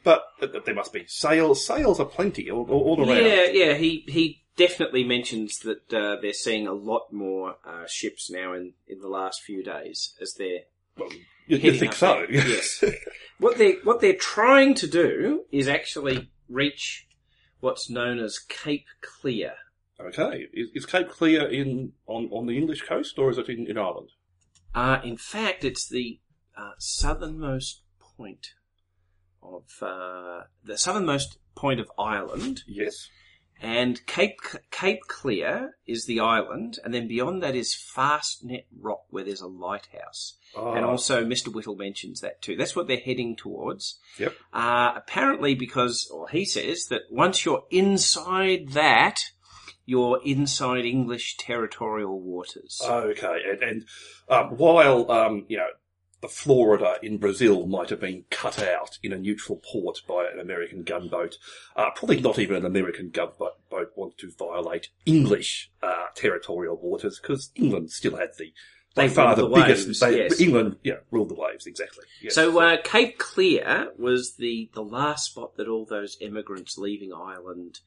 But 0.04 0.24
th- 0.42 0.52
th- 0.52 0.66
there 0.66 0.76
must 0.76 0.92
be 0.92 1.06
sails. 1.08 1.66
Sails 1.66 1.98
are 2.02 2.06
plenty 2.06 2.52
all, 2.52 2.70
all, 2.70 2.82
all 3.00 3.10
around. 3.10 3.24
Yeah, 3.26 3.46
yeah. 3.52 3.74
He 3.76 4.04
he 4.08 4.44
definitely 4.58 5.04
mentions 5.04 5.60
that 5.60 5.94
uh, 5.94 6.18
they're 6.22 6.34
seeing 6.34 6.68
a 6.68 6.74
lot 6.74 7.12
more 7.12 7.56
uh, 7.66 7.86
ships 7.88 8.30
now 8.30 8.54
in, 8.54 8.74
in 8.88 9.00
the 9.00 9.08
last 9.08 9.42
few 9.42 9.64
days 9.64 10.14
as 10.22 10.34
they're 10.34 10.62
Well, 10.98 11.10
you, 11.48 11.58
you 11.58 11.74
think 11.74 11.92
up 11.92 11.98
so? 11.98 12.26
Yes. 12.30 12.84
what 13.40 13.58
they 13.58 13.74
what 13.84 14.02
they're 14.02 14.14
trying 14.16 14.74
to 14.76 14.88
do 14.88 15.46
is 15.52 15.68
actually 15.68 16.30
reach 16.50 17.08
what's 17.60 17.90
known 17.90 18.20
as 18.20 18.40
Cape 18.40 18.88
Clear. 19.02 19.54
okay. 20.00 20.48
Is, 20.54 20.70
is 20.74 20.86
Cape 20.86 21.10
Clear 21.10 21.48
in 21.48 21.94
on, 22.08 22.30
on 22.32 22.46
the 22.48 22.58
English 22.58 22.84
coast 22.84 23.18
or 23.18 23.30
is 23.30 23.38
it 23.38 23.50
in, 23.50 23.68
in 23.68 23.78
Ireland? 23.78 24.10
Uh, 24.74 25.00
in 25.04 25.18
fact, 25.18 25.64
it's 25.64 25.88
the 25.88 26.20
uh, 26.58 26.72
southernmost 26.78 27.82
point 28.00 28.54
of 29.42 29.64
uh, 29.82 30.42
the 30.64 30.78
southernmost 30.78 31.38
point 31.56 31.80
of 31.80 31.90
Ireland, 31.98 32.64
Yes. 32.68 33.10
And 33.62 34.06
Cape 34.06 34.40
Cape 34.72 35.02
Clear 35.08 35.78
is 35.88 36.06
the 36.06 36.20
island, 36.20 36.80
and 36.84 36.94
then 36.94 37.08
beyond 37.08 37.42
that 37.44 37.56
is 37.56 37.74
Fastnet 37.74 38.66
Rock, 38.80 39.04
where 39.10 39.24
there's 39.24 39.42
a 39.42 39.48
lighthouse. 39.48 40.38
And 40.56 40.86
Ah, 40.86 40.90
also, 40.90 41.26
Mr. 41.26 41.54
Whittle 41.54 41.76
mentions 41.76 42.22
that 42.22 42.42
too. 42.42 42.56
That's 42.56 42.76
what 42.76 42.88
they're 42.88 42.98
heading 42.98 43.36
towards. 43.36 44.00
Yep. 44.18 44.34
Uh, 44.54 44.94
apparently, 44.96 45.54
because, 45.54 46.10
or 46.14 46.30
he 46.30 46.46
says 46.46 46.88
that 46.88 47.02
once 47.12 47.44
you're 47.44 47.66
inside 47.72 48.70
that, 48.70 49.20
you're 49.86 50.20
inside 50.24 50.86
English 50.86 51.38
territorial 51.38 52.20
waters. 52.20 52.82
Okay, 52.84 53.38
and, 53.52 53.62
and 53.64 53.86
um, 54.30 54.48
while 54.58 55.12
um, 55.12 55.46
you 55.48 55.58
know 55.58 55.68
Florida 56.28 56.98
in 57.02 57.18
Brazil 57.18 57.66
might 57.68 57.90
have 57.90 58.00
been 58.00 58.26
cut 58.30 58.62
out 58.62 58.98
in 59.04 59.14
a 59.14 59.18
neutral 59.18 59.62
port 59.64 60.00
by 60.08 60.28
an 60.32 60.40
American 60.40 60.84
gunboat, 60.84 61.38
uh, 61.76 61.92
probably 61.92 62.20
not 62.20 62.40
even 62.40 62.56
an 62.56 62.66
American 62.66 63.10
gunboat 63.10 63.54
boat 63.70 63.92
wanted 63.96 64.18
to 64.20 64.32
violate 64.38 64.90
English 65.06 65.72
uh, 65.82 66.06
territorial 66.16 66.78
waters 66.78 67.20
because 67.20 67.52
England 67.56 67.92
still 67.92 68.18
had 68.18 68.30
the 68.38 68.54
They 68.96 69.10
far 69.10 69.36
the, 69.36 69.48
the 69.48 69.54
biggest. 69.56 70.00
they, 70.00 70.18
yes. 70.18 70.40
England, 70.40 70.78
yeah, 70.84 70.96
ruled 71.12 71.30
the 71.30 71.36
waves 71.36 71.68
exactly. 71.68 72.06
Yes. 72.22 72.34
So 72.34 72.58
uh, 72.60 72.78
Cape 72.82 73.18
Clear 73.18 73.92
was 73.98 74.36
the, 74.38 74.70
the 74.74 74.82
last 74.84 75.32
spot 75.32 75.58
that 75.58 75.68
all 75.68 75.86
those 75.86 76.18
immigrants 76.22 76.78
leaving 76.78 77.12
Ireland 77.14 77.82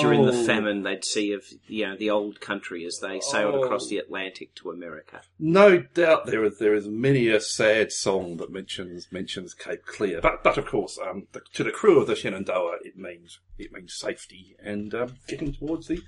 during 0.00 0.24
the 0.24 0.32
Oh, 0.32 0.44
famine 0.46 0.82
they'd 0.82 1.04
see 1.04 1.32
of 1.32 1.44
you 1.66 1.86
know 1.86 1.96
the 1.96 2.08
old 2.10 2.40
country 2.40 2.84
as 2.86 3.00
they 3.00 3.20
sailed 3.20 3.56
Oh. 3.56 3.64
across 3.64 3.88
the 3.88 3.98
Atlantic 3.98 4.54
to 4.56 4.70
America. 4.70 5.20
No 5.38 5.78
doubt 5.78 6.26
there 6.26 6.44
is 6.44 6.58
there 6.58 6.74
is 6.74 6.88
many 6.88 7.28
a 7.28 7.40
sad 7.40 7.92
song 7.92 8.38
that 8.38 8.50
mentions 8.50 9.08
mentions 9.12 9.52
Cape 9.52 9.84
Clear, 9.84 10.20
but 10.22 10.42
but 10.42 10.56
of 10.56 10.64
course, 10.66 10.98
um, 10.98 11.26
the, 11.32 11.42
to 11.52 11.62
the 11.64 11.72
crew 11.72 12.00
of 12.00 12.06
the 12.06 12.16
Shenandoah, 12.16 12.78
it 12.84 12.96
means 12.96 13.38
it 13.58 13.70
means 13.72 13.92
safety 13.94 14.56
and 14.62 14.94
um, 14.94 15.16
getting 15.28 15.52
towards 15.52 15.88
the 15.88 16.02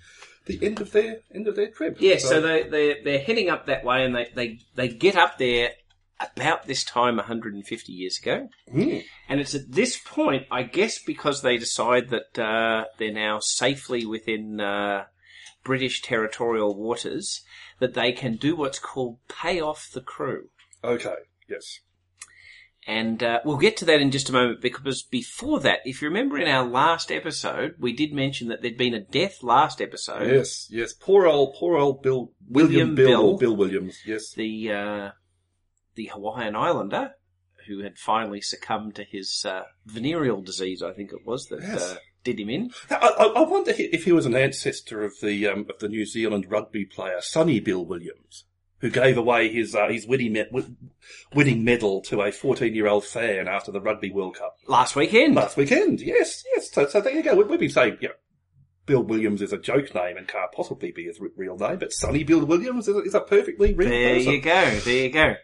the 0.47 0.59
end 0.65 0.81
of 0.81 0.93
their 0.93 1.21
end 1.35 1.47
of 1.49 1.57
their 1.57 1.71
trip. 1.71 1.97
Yeah, 2.01 2.17
so 2.19 2.41
they 2.41 2.63
they 2.65 3.01
they're 3.05 3.19
heading 3.19 3.51
up 3.51 3.67
that 3.67 3.85
way, 3.85 4.05
and 4.05 4.15
they 4.15 4.31
they 4.35 4.59
they 4.75 4.89
get 4.89 5.17
up 5.17 5.39
there 5.39 5.71
about 6.19 6.67
this 6.67 6.83
time 6.83 7.17
150 7.17 7.93
years 7.93 8.19
ago, 8.19 8.49
Hmm. 8.71 8.99
and 9.29 9.39
it's 9.39 9.55
at 9.55 9.71
this 9.73 9.99
point, 9.99 10.47
I 10.51 10.63
guess, 10.63 10.99
because 11.05 11.43
they 11.43 11.59
decide 11.59 12.09
that 12.09 12.39
uh, 12.39 12.85
they're 12.97 13.13
now 13.13 13.39
safely 13.41 14.07
within 14.07 14.59
uh, 14.59 15.05
British 15.63 16.01
territorial 16.01 16.75
waters, 16.75 17.43
that 17.81 17.93
they 17.93 18.13
can 18.13 18.37
do 18.37 18.57
what's 18.57 18.79
called 18.79 19.19
pay 19.29 19.61
off 19.61 19.91
the 19.93 20.01
crew. 20.01 20.49
okay, 20.83 21.17
yes, 21.51 21.81
And 22.89 23.21
uh, 23.23 23.41
we'll 23.45 23.57
get 23.57 23.77
to 23.79 23.85
that 23.87 24.01
in 24.01 24.13
just 24.13 24.29
a 24.29 24.33
moment 24.33 24.61
because 24.63 25.03
before 25.03 25.59
that, 25.61 25.81
if 25.85 26.01
you 26.01 26.09
remember 26.09 26.39
in 26.39 26.47
our 26.47 26.65
last 26.65 27.11
episode, 27.11 27.75
we 27.81 27.93
did 27.93 28.13
mention 28.13 28.47
that 28.49 28.63
there'd 28.63 28.77
been 28.77 28.95
a 28.95 29.01
death 29.01 29.43
last 29.43 29.81
episode. 29.83 30.29
yes, 30.31 30.69
yes. 30.71 30.93
Poor 30.93 31.27
old 31.27 31.57
poor 31.59 31.77
old 31.77 32.03
Bill 32.03 32.33
William, 32.49 32.71
William 32.71 32.95
Bill, 32.95 33.07
Bill. 33.09 33.23
or 33.31 33.39
Bill 33.39 33.57
Williams, 33.57 33.99
yes. 34.07 34.33
the 34.35 34.71
uh, 34.73 35.11
the 35.97 36.07
Hawaiian 36.13 36.55
Islander 36.55 37.11
who 37.67 37.81
had 37.83 37.99
finally 37.99 38.41
succumbed 38.41 38.95
to 38.95 39.03
his 39.03 39.45
uh, 39.45 39.63
venereal 39.85 40.41
disease, 40.41 40.81
I 40.85 40.93
think 40.93 41.11
it 41.13 41.27
was 41.27 41.47
that 41.47 41.61
Yes. 41.63 41.83
uh, 41.83 41.97
did 42.23 42.39
him 42.39 42.49
in. 42.49 42.71
I, 42.89 42.95
I, 43.19 43.25
I 43.25 43.41
wonder 43.43 43.73
if 43.77 44.05
he 44.05 44.13
was 44.13 44.27
an 44.27 44.37
ancestor 44.37 45.03
of 45.03 45.15
the 45.21 45.49
um, 45.49 45.67
of 45.69 45.81
the 45.81 45.89
New 45.89 46.07
Zealand 46.07 46.47
rugby 46.49 46.85
player 46.85 47.21
Sonny 47.21 47.59
Bill 47.59 47.85
Williams, 47.85 48.45
who 48.81 48.91
gave 48.91 49.17
away 49.17 49.49
his 49.49 49.75
uh, 49.75 49.89
his 49.89 50.07
winning, 50.07 50.33
me- 50.35 50.47
winning 51.35 51.65
medal 51.65 52.03
to 52.03 52.23
a 52.23 52.31
14 52.33 52.75
year 52.75 52.87
old 52.87 53.05
fan 53.05 53.49
after 53.49 53.73
the 53.73 53.81
Rugby 53.81 54.11
World 54.11 54.37
Cup 54.37 54.57
Last 54.67 54.97
weekend. 54.97 55.35
last 55.35 55.57
weekend. 55.57 56.01
Yes, 56.01 56.45
yes. 56.55 56.71
So, 56.73 56.87
so 56.87 57.01
there 57.01 57.15
you 57.15 57.23
go. 57.23 57.35
We, 57.35 57.45
we've 57.45 57.61
been 57.61 57.71
saying, 57.71 57.99
you 58.01 58.09
know, 58.09 58.15
Bill 58.85 59.03
Williams 59.03 59.43
is 59.43 59.53
a 59.53 59.59
joke 59.59 59.95
name 59.95 60.17
and 60.17 60.29
can't 60.29 60.53
possibly 60.53 60.93
be 60.93 61.05
his 61.05 61.19
real 61.37 61.57
name, 61.57 61.79
but 61.79 61.93
Sonny 61.93 62.23
Bill 62.23 62.45
Williams 62.45 62.87
is 62.87 62.95
a, 62.97 63.01
is 63.01 63.15
a 63.15 63.21
perfectly 63.21 63.75
real 63.75 63.89
There 63.89 64.15
person. 64.15 64.33
you 64.33 64.41
go. 64.41 64.79
There 64.81 65.05
you 65.05 65.11
go. 65.11 65.35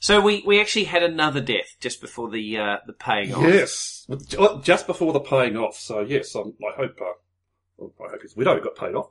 So 0.00 0.20
we, 0.20 0.42
we 0.46 0.60
actually 0.60 0.84
had 0.84 1.02
another 1.02 1.40
death 1.40 1.76
just 1.80 2.00
before 2.00 2.30
the 2.30 2.56
uh, 2.58 2.76
the 2.86 2.92
paying 2.92 3.34
off. 3.34 3.42
Yes, 3.42 4.04
Well, 4.08 4.18
ju- 4.18 4.36
well, 4.38 4.58
just 4.60 4.86
before 4.86 5.12
the 5.12 5.20
paying 5.20 5.56
off. 5.56 5.76
So 5.76 6.00
yes, 6.00 6.34
um, 6.36 6.54
I 6.62 6.76
hope. 6.76 6.96
Uh, 7.00 7.12
well, 7.78 7.92
I 8.06 8.10
hope 8.12 8.22
his 8.22 8.36
widow 8.36 8.58
got 8.60 8.76
paid 8.76 8.94
off. 8.94 9.08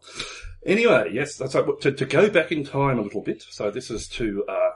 Anyway, 0.66 1.10
yes. 1.14 1.36
So 1.36 1.48
to, 1.82 1.92
to 1.92 2.06
go 2.06 2.30
back 2.30 2.52
in 2.52 2.64
time 2.64 2.98
a 3.00 3.02
little 3.02 3.22
bit. 3.22 3.44
So 3.50 3.70
this 3.72 3.90
is 3.92 4.08
to. 4.10 4.44
Uh, 4.48 4.70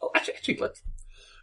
well, 0.00 0.10
actually, 0.14 0.34
actually, 0.34 0.56
let's 0.58 0.82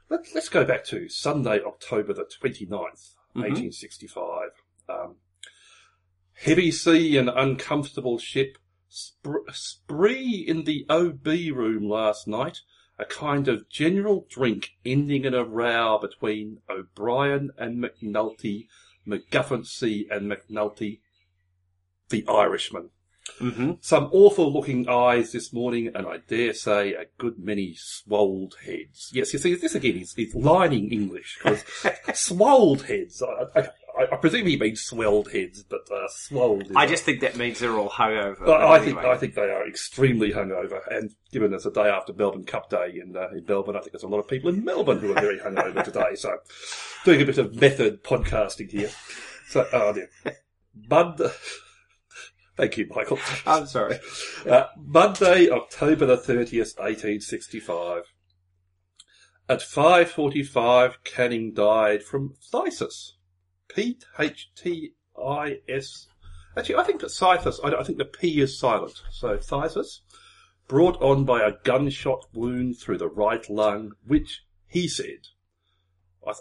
let, 0.10 0.20
let's 0.36 0.50
go 0.50 0.64
back 0.66 0.84
to 0.86 1.08
Sunday, 1.10 1.60
October 1.66 2.14
the 2.14 2.26
29th, 2.26 3.16
Mhm. 3.36 3.44
1865. 3.44 4.50
Um, 4.90 5.16
heavy 6.34 6.72
sea 6.72 7.18
and 7.18 7.30
uncomfortable 7.30 8.18
ship. 8.20 8.58
Sp- 8.92 9.48
spree 9.54 10.44
in 10.46 10.66
the 10.66 10.86
OB 10.90 11.26
room 11.56 11.88
last 11.90 12.28
night 12.28 12.60
a 13.00 13.06
kind 13.06 13.48
of 13.48 13.70
general 13.70 14.28
drink 14.30 14.72
ending 14.86 15.24
in 15.26 15.34
a 15.34 15.46
row 15.46 15.98
between 16.00 16.58
O'Brien 16.70 17.52
and 17.58 17.82
McNulty, 17.84 18.68
McGuffancy 19.08 20.06
and 20.12 20.30
McNulty, 20.32 21.00
the 22.12 22.26
Irishman. 22.28 22.90
hmm 23.40 23.72
Some 23.82 24.10
awful 24.12 24.52
looking 24.52 24.88
eyes 24.90 25.32
this 25.32 25.52
morning, 25.54 25.92
and 25.96 26.06
I 26.08 26.18
dare 26.28 26.54
say 26.54 26.94
a 26.94 27.06
good 27.18 27.40
many 27.40 27.76
swolled 27.76 28.56
heads. 28.66 29.12
Yes, 29.14 29.34
you 29.34 29.40
see, 29.40 29.56
this 29.56 29.76
again 29.76 29.98
is, 29.98 30.14
is 30.18 30.36
lining 30.36 30.92
English, 30.92 31.40
because 31.44 31.64
swolled 32.14 32.84
heads, 32.84 33.22
I, 33.24 33.60
I, 33.60 33.68
I 34.14 34.16
presume 34.18 34.48
he 34.48 34.58
means 34.58 34.82
swelled 34.82 35.32
heads, 35.32 35.64
but 35.64 35.82
uh, 35.92 36.08
I 36.76 36.86
just 36.88 37.04
think 37.04 37.22
that 37.22 37.36
means 37.36 37.60
they're 37.60 37.78
all 37.78 37.90
hungover. 37.90 38.48
I, 38.48 38.54
I 38.54 38.78
But 38.80 38.86
think. 38.86 38.98
I 38.98 39.18
think 39.18 39.36
they 39.36 39.42
are 39.50 39.68
extremely 39.68 40.32
hungover, 40.32 40.80
and 40.90 41.12
given 41.32 41.54
it's 41.54 41.66
a 41.66 41.72
day 41.72 41.90
after 41.90 42.14
Melbourne 42.14 42.46
Cup 42.46 42.70
Day 42.70 43.00
in 43.02 43.16
uh, 43.16 43.28
in 43.36 43.46
Melbourne, 43.48 43.76
I 43.76 43.80
think 43.80 43.92
there's 43.92 44.04
a 44.04 44.08
lot 44.08 44.20
of 44.20 44.28
people 44.28 44.50
in 44.50 44.64
Melbourne 44.64 45.00
who 45.00 45.12
are 45.12 45.22
very 45.22 45.40
hungover 45.40 45.84
today. 45.84 46.16
So, 46.16 46.38
doing 47.06 47.22
a 47.22 47.26
bit 47.26 47.38
of 47.38 47.56
method 47.60 48.04
podcasting 48.04 48.72
here. 48.72 48.90
So, 49.48 49.68
oh 49.74 49.94
dear, 49.94 50.10
Bud. 50.76 51.22
Thank 52.58 52.78
you, 52.78 52.88
Michael. 52.94 53.20
I'm 53.46 53.66
sorry. 53.66 54.00
Uh, 54.48 54.66
Monday, 54.78 55.50
October 55.50 56.06
the 56.06 56.18
thirtieth, 56.18 56.76
eighteen 56.80 57.22
sixty-five. 57.22 58.04
At 59.50 59.62
five 59.62 60.12
forty-five, 60.12 61.04
Canning 61.04 61.54
died 61.54 62.04
from 62.04 62.36
phthisis. 62.54 63.12
P 63.68 63.98
H 64.20 64.52
T 64.56 64.94
I 65.18 65.60
S. 65.68 66.08
Actually, 66.58 66.76
I 66.76 66.84
think 66.84 67.02
that 67.02 67.08
phthisis. 67.08 67.60
I, 67.64 67.80
I 67.80 67.84
think 67.84 67.98
the 67.98 68.06
P 68.06 68.42
is 68.42 68.60
silent. 68.60 69.02
So 69.12 69.38
phthisis, 69.38 70.00
brought 70.68 71.02
on 71.02 71.24
by 71.24 71.42
a 71.42 71.54
gunshot 71.64 72.26
wound 72.34 72.78
through 72.78 72.98
the 72.98 73.10
right 73.10 73.50
lung, 73.50 73.94
which 74.06 74.44
he 74.68 74.88
said. 74.88 75.28
I, 76.26 76.32
I 76.32 76.34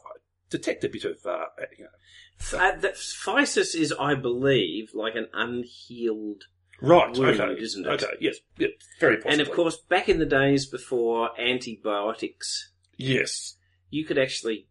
detect 0.51 0.85
a 0.85 0.89
bit 0.89 1.05
of 1.05 1.25
uh, 1.25 1.47
you 1.79 1.85
know, 1.85 2.59
Uh, 2.59 2.77
the 2.77 2.89
phthisis 2.89 3.75
is, 3.75 3.93
I 3.99 4.15
believe, 4.15 4.91
like 4.95 5.15
an 5.15 5.29
unhealed. 5.33 6.45
right. 6.81 7.17
Wound, 7.17 7.41
okay, 7.41 7.61
isn't 7.61 7.87
it? 7.87 7.91
Okay, 8.03 8.15
yes, 8.21 8.37
yeah, 8.59 8.69
very 8.99 9.17
possibly. 9.17 9.33
And 9.33 9.41
of 9.43 9.51
course, 9.53 9.77
back 9.77 10.09
in 10.09 10.19
the 10.19 10.27
days 10.27 10.67
before 10.67 11.31
antibiotics, 11.41 12.71
yes. 12.97 13.57
you 13.91 14.05
could 14.05 14.19
actually 14.19 14.67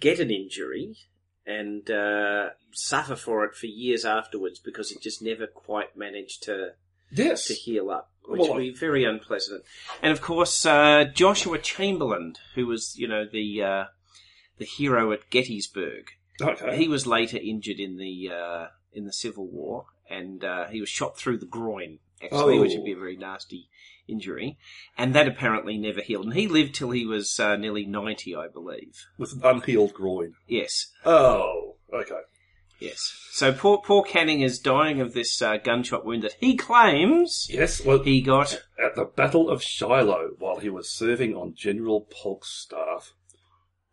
get 0.00 0.20
an 0.20 0.30
injury 0.30 0.96
and 1.46 1.90
uh, 1.90 2.50
suffer 2.72 3.16
for 3.16 3.44
it 3.44 3.54
for 3.54 3.66
years 3.66 4.04
afterwards 4.04 4.58
because 4.58 4.90
it 4.92 5.00
just 5.00 5.22
never 5.22 5.46
quite 5.46 5.96
managed 5.96 6.42
to 6.44 6.72
Yes. 7.12 7.46
to 7.46 7.54
heal 7.54 7.88
up, 7.90 8.10
which 8.24 8.40
Well, 8.40 8.54
would 8.54 8.58
be 8.60 8.74
very 8.74 9.04
unpleasant. 9.04 9.64
And 10.02 10.10
of 10.12 10.20
course, 10.20 10.66
uh, 10.66 11.04
Joshua 11.14 11.58
Chamberlain, 11.58 12.34
who 12.56 12.66
was, 12.66 12.96
you 12.98 13.06
know, 13.06 13.24
the 13.24 13.62
uh, 13.62 13.84
the 14.58 14.64
hero 14.64 15.12
at 15.12 15.28
Gettysburg, 15.30 16.10
Okay. 16.40 16.76
he 16.76 16.88
was 16.88 17.06
later 17.06 17.38
injured 17.38 17.78
in 17.80 17.96
the 17.96 18.30
uh, 18.30 18.66
in 18.92 19.04
the 19.04 19.12
Civil 19.12 19.46
War, 19.46 19.86
and 20.08 20.42
uh, 20.44 20.66
he 20.68 20.80
was 20.80 20.88
shot 20.88 21.18
through 21.18 21.38
the 21.38 21.46
groin, 21.46 21.98
actually, 22.22 22.58
Oh. 22.58 22.60
which 22.62 22.72
would 22.74 22.84
be 22.84 22.92
a 22.92 22.96
very 22.96 23.16
nasty 23.16 23.68
injury, 24.08 24.56
and 24.96 25.14
that 25.14 25.26
apparently 25.28 25.76
never 25.76 26.00
healed. 26.00 26.26
And 26.26 26.34
he 26.34 26.46
lived 26.46 26.74
till 26.74 26.90
he 26.90 27.04
was 27.04 27.38
uh, 27.40 27.56
nearly 27.56 27.84
ninety, 27.84 28.34
I 28.36 28.48
believe. 28.48 29.06
With 29.18 29.32
an 29.32 29.40
unhealed 29.44 29.92
groin. 29.94 30.34
Yes, 30.46 30.92
Oh, 31.04 31.74
okay. 31.92 32.20
yes. 32.78 33.12
So 33.32 33.52
poor 33.52 33.78
poor 33.78 34.02
Canning 34.04 34.40
is 34.42 34.58
dying 34.58 35.00
of 35.00 35.12
this 35.12 35.42
uh, 35.42 35.56
gunshot 35.58 36.04
wound 36.06 36.22
that 36.22 36.36
he 36.40 36.56
claims 36.56 37.48
Yes, 37.50 37.84
well, 37.84 38.02
he 38.02 38.20
got. 38.22 38.62
at 38.82 38.94
the 38.94 39.04
Battle 39.04 39.50
of 39.50 39.62
Shiloh, 39.62 40.30
while 40.38 40.58
he 40.60 40.70
was 40.70 40.88
serving 40.90 41.34
on 41.34 41.54
General 41.54 42.06
Polk's 42.10 42.50
staff. 42.50 43.12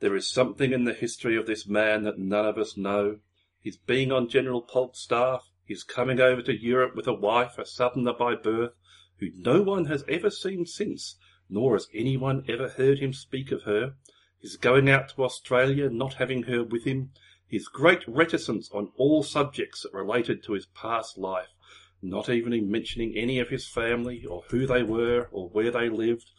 There 0.03 0.17
is 0.17 0.27
something 0.27 0.73
in 0.73 0.83
the 0.83 0.93
history 0.93 1.37
of 1.37 1.45
this 1.45 1.65
man 1.65 2.03
that 2.03 2.19
none 2.19 2.45
of 2.45 2.57
us 2.57 2.75
know. 2.75 3.19
His 3.61 3.77
being 3.77 4.11
on 4.11 4.27
General 4.27 4.61
Polk's 4.61 4.99
staff, 4.99 5.49
his 5.63 5.85
coming 5.85 6.19
over 6.19 6.41
to 6.41 6.53
Europe 6.53 6.93
with 6.93 7.07
a 7.07 7.13
wife, 7.13 7.57
a 7.57 7.65
southerner 7.65 8.11
by 8.11 8.35
birth, 8.35 8.73
who 9.19 9.29
no 9.33 9.61
one 9.61 9.85
has 9.85 10.03
ever 10.09 10.29
seen 10.29 10.65
since, 10.65 11.15
nor 11.49 11.75
has 11.75 11.87
anyone 11.93 12.43
ever 12.49 12.67
heard 12.67 12.99
him 12.99 13.13
speak 13.13 13.49
of 13.53 13.63
her, 13.63 13.95
his 14.41 14.57
going 14.57 14.89
out 14.89 15.07
to 15.11 15.23
Australia, 15.23 15.89
not 15.89 16.15
having 16.15 16.43
her 16.43 16.65
with 16.65 16.83
him, 16.83 17.13
his 17.47 17.69
great 17.69 18.05
reticence 18.05 18.69
on 18.71 18.91
all 18.97 19.23
subjects 19.23 19.83
that 19.83 19.93
related 19.93 20.43
to 20.43 20.51
his 20.51 20.65
past 20.65 21.17
life, 21.17 21.53
not 22.01 22.27
even 22.27 22.51
in 22.51 22.69
mentioning 22.69 23.15
any 23.15 23.39
of 23.39 23.47
his 23.47 23.69
family, 23.69 24.25
or 24.25 24.43
who 24.49 24.67
they 24.67 24.83
were, 24.83 25.29
or 25.31 25.47
where 25.47 25.71
they 25.71 25.87
lived, 25.87 26.29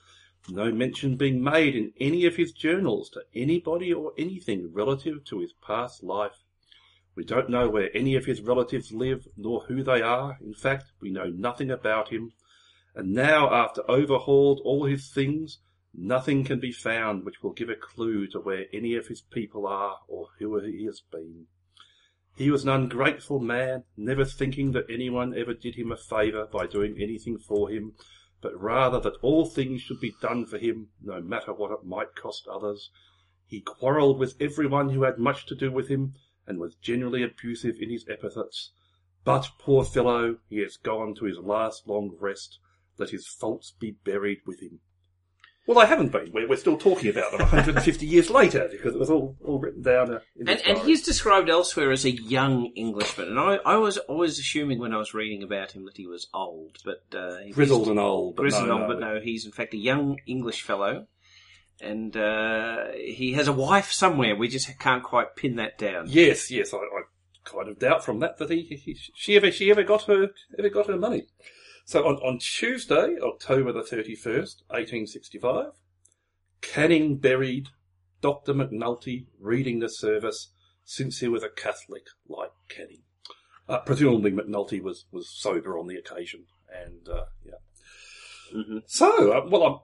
no 0.48 0.70
mention 0.70 1.16
being 1.16 1.42
made 1.42 1.74
in 1.74 1.92
any 1.98 2.26
of 2.26 2.36
his 2.36 2.52
journals 2.52 3.08
to 3.10 3.22
anybody 3.34 3.92
or 3.92 4.12
anything 4.18 4.72
relative 4.72 5.24
to 5.24 5.40
his 5.40 5.54
past 5.66 6.02
life. 6.02 6.44
We 7.14 7.24
don't 7.24 7.48
know 7.48 7.70
where 7.70 7.96
any 7.96 8.16
of 8.16 8.26
his 8.26 8.40
relatives 8.40 8.92
live, 8.92 9.26
nor 9.36 9.64
who 9.68 9.82
they 9.82 10.02
are. 10.02 10.36
In 10.40 10.52
fact, 10.52 10.92
we 11.00 11.10
know 11.10 11.26
nothing 11.26 11.70
about 11.70 12.08
him. 12.08 12.32
And 12.94 13.12
now, 13.12 13.52
after 13.54 13.88
overhauled 13.88 14.60
all 14.64 14.84
his 14.84 15.10
things, 15.10 15.60
nothing 15.94 16.44
can 16.44 16.60
be 16.60 16.72
found 16.72 17.24
which 17.24 17.42
will 17.42 17.52
give 17.52 17.70
a 17.70 17.76
clue 17.76 18.26
to 18.28 18.40
where 18.40 18.66
any 18.72 18.96
of 18.96 19.06
his 19.06 19.20
people 19.20 19.66
are 19.66 19.98
or 20.08 20.28
who 20.38 20.58
he 20.60 20.84
has 20.84 21.02
been. 21.10 21.46
He 22.36 22.50
was 22.50 22.64
an 22.64 22.70
ungrateful 22.70 23.38
man, 23.38 23.84
never 23.96 24.24
thinking 24.24 24.72
that 24.72 24.90
anyone 24.90 25.38
ever 25.38 25.54
did 25.54 25.76
him 25.76 25.92
a 25.92 25.96
favour 25.96 26.46
by 26.46 26.66
doing 26.66 26.96
anything 27.00 27.38
for 27.38 27.70
him, 27.70 27.92
but 28.44 28.60
rather 28.60 29.00
that 29.00 29.16
all 29.22 29.46
things 29.46 29.80
should 29.80 29.98
be 30.00 30.14
done 30.20 30.44
for 30.44 30.58
him, 30.58 30.90
no 31.02 31.18
matter 31.18 31.50
what 31.50 31.70
it 31.70 31.82
might 31.82 32.14
cost 32.14 32.46
others. 32.46 32.90
He 33.46 33.62
quarrelled 33.62 34.18
with 34.18 34.36
everyone 34.38 34.90
who 34.90 35.04
had 35.04 35.18
much 35.18 35.46
to 35.46 35.54
do 35.54 35.72
with 35.72 35.88
him, 35.88 36.12
and 36.46 36.58
was 36.58 36.74
generally 36.74 37.22
abusive 37.22 37.76
in 37.80 37.88
his 37.88 38.06
epithets. 38.06 38.72
But, 39.24 39.48
poor 39.58 39.82
fellow, 39.82 40.40
he 40.50 40.58
has 40.58 40.76
gone 40.76 41.14
to 41.14 41.24
his 41.24 41.38
last 41.38 41.88
long 41.88 42.18
rest. 42.20 42.58
Let 42.98 43.08
his 43.10 43.26
faults 43.26 43.72
be 43.80 43.92
buried 43.92 44.40
with 44.44 44.60
him. 44.60 44.80
Well, 45.66 45.80
they 45.80 45.86
haven't 45.86 46.12
been. 46.12 46.30
We're, 46.32 46.48
we're 46.48 46.56
still 46.56 46.76
talking 46.76 47.08
about 47.08 47.30
them 47.30 47.40
150 47.40 48.04
years 48.04 48.28
later 48.28 48.68
because 48.70 48.94
it 48.94 48.98
was 48.98 49.08
all, 49.08 49.34
all 49.42 49.58
written 49.58 49.80
down. 49.80 50.14
Uh, 50.14 50.20
in 50.36 50.48
And, 50.48 50.60
and 50.66 50.78
he's 50.78 51.02
described 51.02 51.48
elsewhere 51.48 51.90
as 51.90 52.04
a 52.04 52.10
young 52.10 52.66
Englishman, 52.76 53.28
and 53.28 53.38
I, 53.38 53.56
I 53.64 53.76
was 53.76 53.96
always 53.96 54.38
assuming 54.38 54.78
when 54.78 54.92
I 54.92 54.98
was 54.98 55.14
reading 55.14 55.42
about 55.42 55.72
him 55.72 55.86
that 55.86 55.96
he 55.96 56.06
was 56.06 56.28
old, 56.34 56.78
but 56.84 57.04
uh, 57.16 57.38
he's 57.38 57.54
grizzled 57.54 57.88
and 57.88 57.98
old. 57.98 58.36
But 58.36 58.42
grizzled 58.42 58.68
no, 58.68 58.72
old, 58.74 58.82
no. 58.82 58.88
but 58.88 59.00
no, 59.00 59.20
he's 59.20 59.46
in 59.46 59.52
fact 59.52 59.72
a 59.72 59.78
young 59.78 60.18
English 60.26 60.60
fellow, 60.62 61.06
and 61.80 62.14
uh, 62.14 62.88
he 62.94 63.32
has 63.32 63.48
a 63.48 63.52
wife 63.52 63.90
somewhere. 63.90 64.36
We 64.36 64.48
just 64.48 64.78
can't 64.78 65.02
quite 65.02 65.34
pin 65.34 65.56
that 65.56 65.78
down. 65.78 66.06
Yes, 66.08 66.50
yes, 66.50 66.74
I, 66.74 66.78
I 66.78 67.02
kind 67.44 67.68
of 67.68 67.78
doubt 67.78 68.04
from 68.04 68.20
that 68.20 68.38
that 68.38 68.50
he, 68.50 68.62
he 68.62 68.98
she 69.14 69.36
ever 69.36 69.50
she 69.50 69.70
ever 69.70 69.82
got 69.82 70.02
her 70.04 70.30
ever 70.58 70.68
got 70.68 70.88
her 70.88 70.96
money. 70.96 71.26
So 71.84 72.06
on, 72.06 72.16
on 72.16 72.38
Tuesday, 72.38 73.16
October 73.22 73.72
the 73.72 73.82
thirty 73.82 74.14
first, 74.14 74.64
eighteen 74.72 75.06
sixty 75.06 75.38
five, 75.38 75.72
Canning 76.60 77.18
buried 77.18 77.68
Doctor 78.20 78.54
McNulty 78.54 79.26
reading 79.38 79.80
the 79.80 79.88
service 79.88 80.50
since 80.84 81.20
he 81.20 81.28
was 81.28 81.42
a 81.42 81.48
Catholic 81.48 82.04
like 82.28 82.50
Canning. 82.68 83.02
Uh, 83.68 83.78
presumably 83.78 84.30
McNulty 84.30 84.82
was, 84.82 85.06
was 85.10 85.28
sober 85.30 85.78
on 85.78 85.86
the 85.86 85.96
occasion, 85.96 86.44
and 86.70 87.08
uh, 87.08 87.24
yeah. 87.44 87.52
Mhm. 88.54 88.82
So, 88.86 89.32
uh, 89.32 89.46
well, 89.48 89.62
um, 89.64 89.80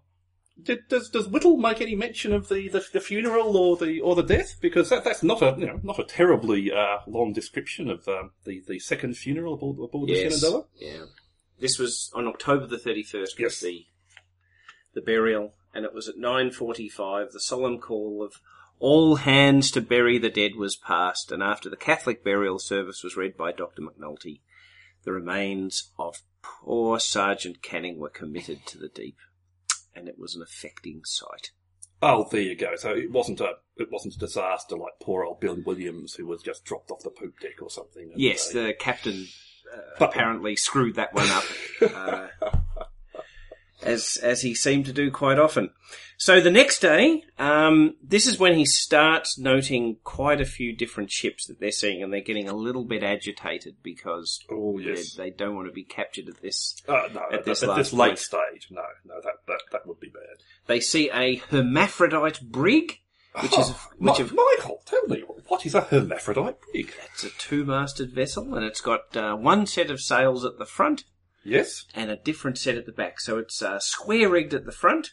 did, 0.62 0.80
does 0.88 1.08
does 1.08 1.28
Whittle 1.28 1.56
make 1.56 1.80
any 1.80 1.94
mention 1.94 2.32
of 2.32 2.48
the, 2.48 2.68
the, 2.68 2.84
the 2.92 3.00
funeral 3.00 3.56
or 3.56 3.76
the 3.76 4.00
or 4.00 4.14
the 4.14 4.22
death? 4.22 4.56
Because 4.60 4.90
that, 4.90 5.04
that's 5.04 5.22
not 5.22 5.42
a 5.42 5.54
you 5.58 5.66
know 5.66 5.80
not 5.82 5.98
a 5.98 6.04
terribly 6.04 6.70
uh, 6.70 6.98
long 7.06 7.32
description 7.32 7.88
of 7.88 8.06
um, 8.08 8.32
the 8.44 8.62
the 8.66 8.78
second 8.78 9.16
funeral 9.16 9.54
aboard, 9.54 9.78
aboard 9.78 10.08
the 10.08 10.14
Shenandoah. 10.14 10.64
Yeah. 10.76 11.04
This 11.60 11.78
was 11.78 12.10
on 12.14 12.26
October 12.26 12.66
the 12.66 12.78
31st 12.78 13.20
was 13.20 13.34
Yes. 13.38 13.60
the, 13.60 13.86
the 14.94 15.00
burial, 15.02 15.54
and 15.74 15.84
it 15.84 15.92
was 15.94 16.08
at 16.08 16.16
9.45. 16.16 17.32
The 17.32 17.40
solemn 17.40 17.78
call 17.78 18.22
of 18.24 18.34
all 18.78 19.16
hands 19.16 19.70
to 19.72 19.80
bury 19.80 20.18
the 20.18 20.30
dead 20.30 20.52
was 20.56 20.74
passed, 20.76 21.30
and 21.30 21.42
after 21.42 21.68
the 21.68 21.76
Catholic 21.76 22.24
burial 22.24 22.58
service 22.58 23.04
was 23.04 23.16
read 23.16 23.36
by 23.36 23.52
Dr. 23.52 23.82
McNulty, 23.82 24.40
the 25.04 25.12
remains 25.12 25.92
of 25.98 26.22
poor 26.42 26.98
Sergeant 26.98 27.62
Canning 27.62 27.98
were 27.98 28.08
committed 28.10 28.64
to 28.66 28.78
the 28.78 28.88
deep. 28.88 29.18
And 29.94 30.08
it 30.08 30.18
was 30.18 30.34
an 30.34 30.42
affecting 30.42 31.02
sight. 31.04 31.50
Oh, 32.02 32.26
there 32.30 32.40
you 32.40 32.56
go. 32.56 32.76
So 32.76 32.90
it 32.90 33.10
wasn't 33.10 33.40
a 33.40 33.54
it 33.76 33.88
wasn't 33.90 34.14
a 34.14 34.18
disaster 34.18 34.76
like 34.76 34.92
poor 35.02 35.24
old 35.24 35.40
Bill 35.40 35.58
Williams 35.66 36.14
who 36.14 36.26
was 36.26 36.42
just 36.42 36.64
dropped 36.64 36.90
off 36.90 37.02
the 37.02 37.10
poop 37.10 37.38
deck 37.40 37.60
or 37.60 37.68
something. 37.68 38.12
Yes, 38.16 38.54
uh, 38.54 38.62
the 38.68 38.74
captain 38.78 39.26
apparently 40.00 40.56
screwed 40.56 40.96
that 40.96 41.14
one 41.14 41.28
up, 41.28 41.44
uh, 41.94 42.28
as 43.82 44.18
as 44.22 44.42
he 44.42 44.54
seemed 44.54 44.86
to 44.86 44.92
do 44.92 45.10
quite 45.10 45.38
often. 45.38 45.70
So 46.16 46.38
the 46.38 46.50
next 46.50 46.80
day, 46.80 47.24
um, 47.38 47.94
this 48.02 48.26
is 48.26 48.38
when 48.38 48.54
he 48.54 48.66
starts 48.66 49.38
noting 49.38 49.96
quite 50.04 50.38
a 50.38 50.44
few 50.44 50.76
different 50.76 51.10
ships 51.10 51.46
that 51.46 51.60
they're 51.60 51.70
seeing, 51.72 52.02
and 52.02 52.12
they're 52.12 52.20
getting 52.20 52.46
a 52.46 52.54
little 52.54 52.84
bit 52.84 53.02
agitated 53.02 53.76
because 53.82 54.38
oh 54.50 54.78
they- 54.78 54.90
yes. 54.90 55.14
they 55.14 55.30
don't 55.30 55.54
want 55.54 55.68
to 55.68 55.72
be 55.72 55.82
captured 55.84 56.28
at 56.28 56.42
this. 56.42 56.76
Uh, 56.86 57.08
no, 57.14 57.22
at 57.32 57.38
at, 57.38 57.44
this 57.46 57.60
this, 57.60 57.68
at 57.70 57.76
this 57.76 57.92
late 57.94 58.08
point. 58.08 58.18
stage, 58.18 58.68
no, 58.70 58.82
no, 59.06 59.14
that, 59.22 59.36
that 59.46 59.60
that 59.72 59.86
would 59.86 59.98
be 59.98 60.10
bad. 60.10 60.44
They 60.66 60.80
see 60.80 61.10
a 61.10 61.36
hermaphrodite 61.36 62.42
brig, 62.42 62.99
which 63.40 63.52
is 63.58 63.70
Oh, 63.70 63.88
which 63.98 64.20
is 64.20 64.32
Michael, 64.32 64.82
tell 64.86 65.06
me 65.06 65.22
what 65.46 65.64
is 65.66 65.74
a 65.74 65.82
hermaphrodite 65.82 66.56
brig? 66.72 66.92
it's 67.12 67.24
a 67.24 67.30
two-masted 67.30 68.12
vessel, 68.12 68.54
and 68.54 68.64
it's 68.64 68.80
got 68.80 69.16
uh, 69.16 69.34
one 69.36 69.66
set 69.66 69.90
of 69.90 70.00
sails 70.00 70.44
at 70.44 70.58
the 70.58 70.66
front 70.66 71.04
Yes. 71.44 71.86
and 71.94 72.10
a 72.10 72.16
different 72.16 72.58
set 72.58 72.76
at 72.76 72.86
the 72.86 72.92
back. 72.92 73.20
So 73.20 73.38
it's 73.38 73.62
uh, 73.62 73.78
square 73.78 74.28
rigged 74.28 74.52
at 74.54 74.64
the 74.66 74.72
front, 74.72 75.10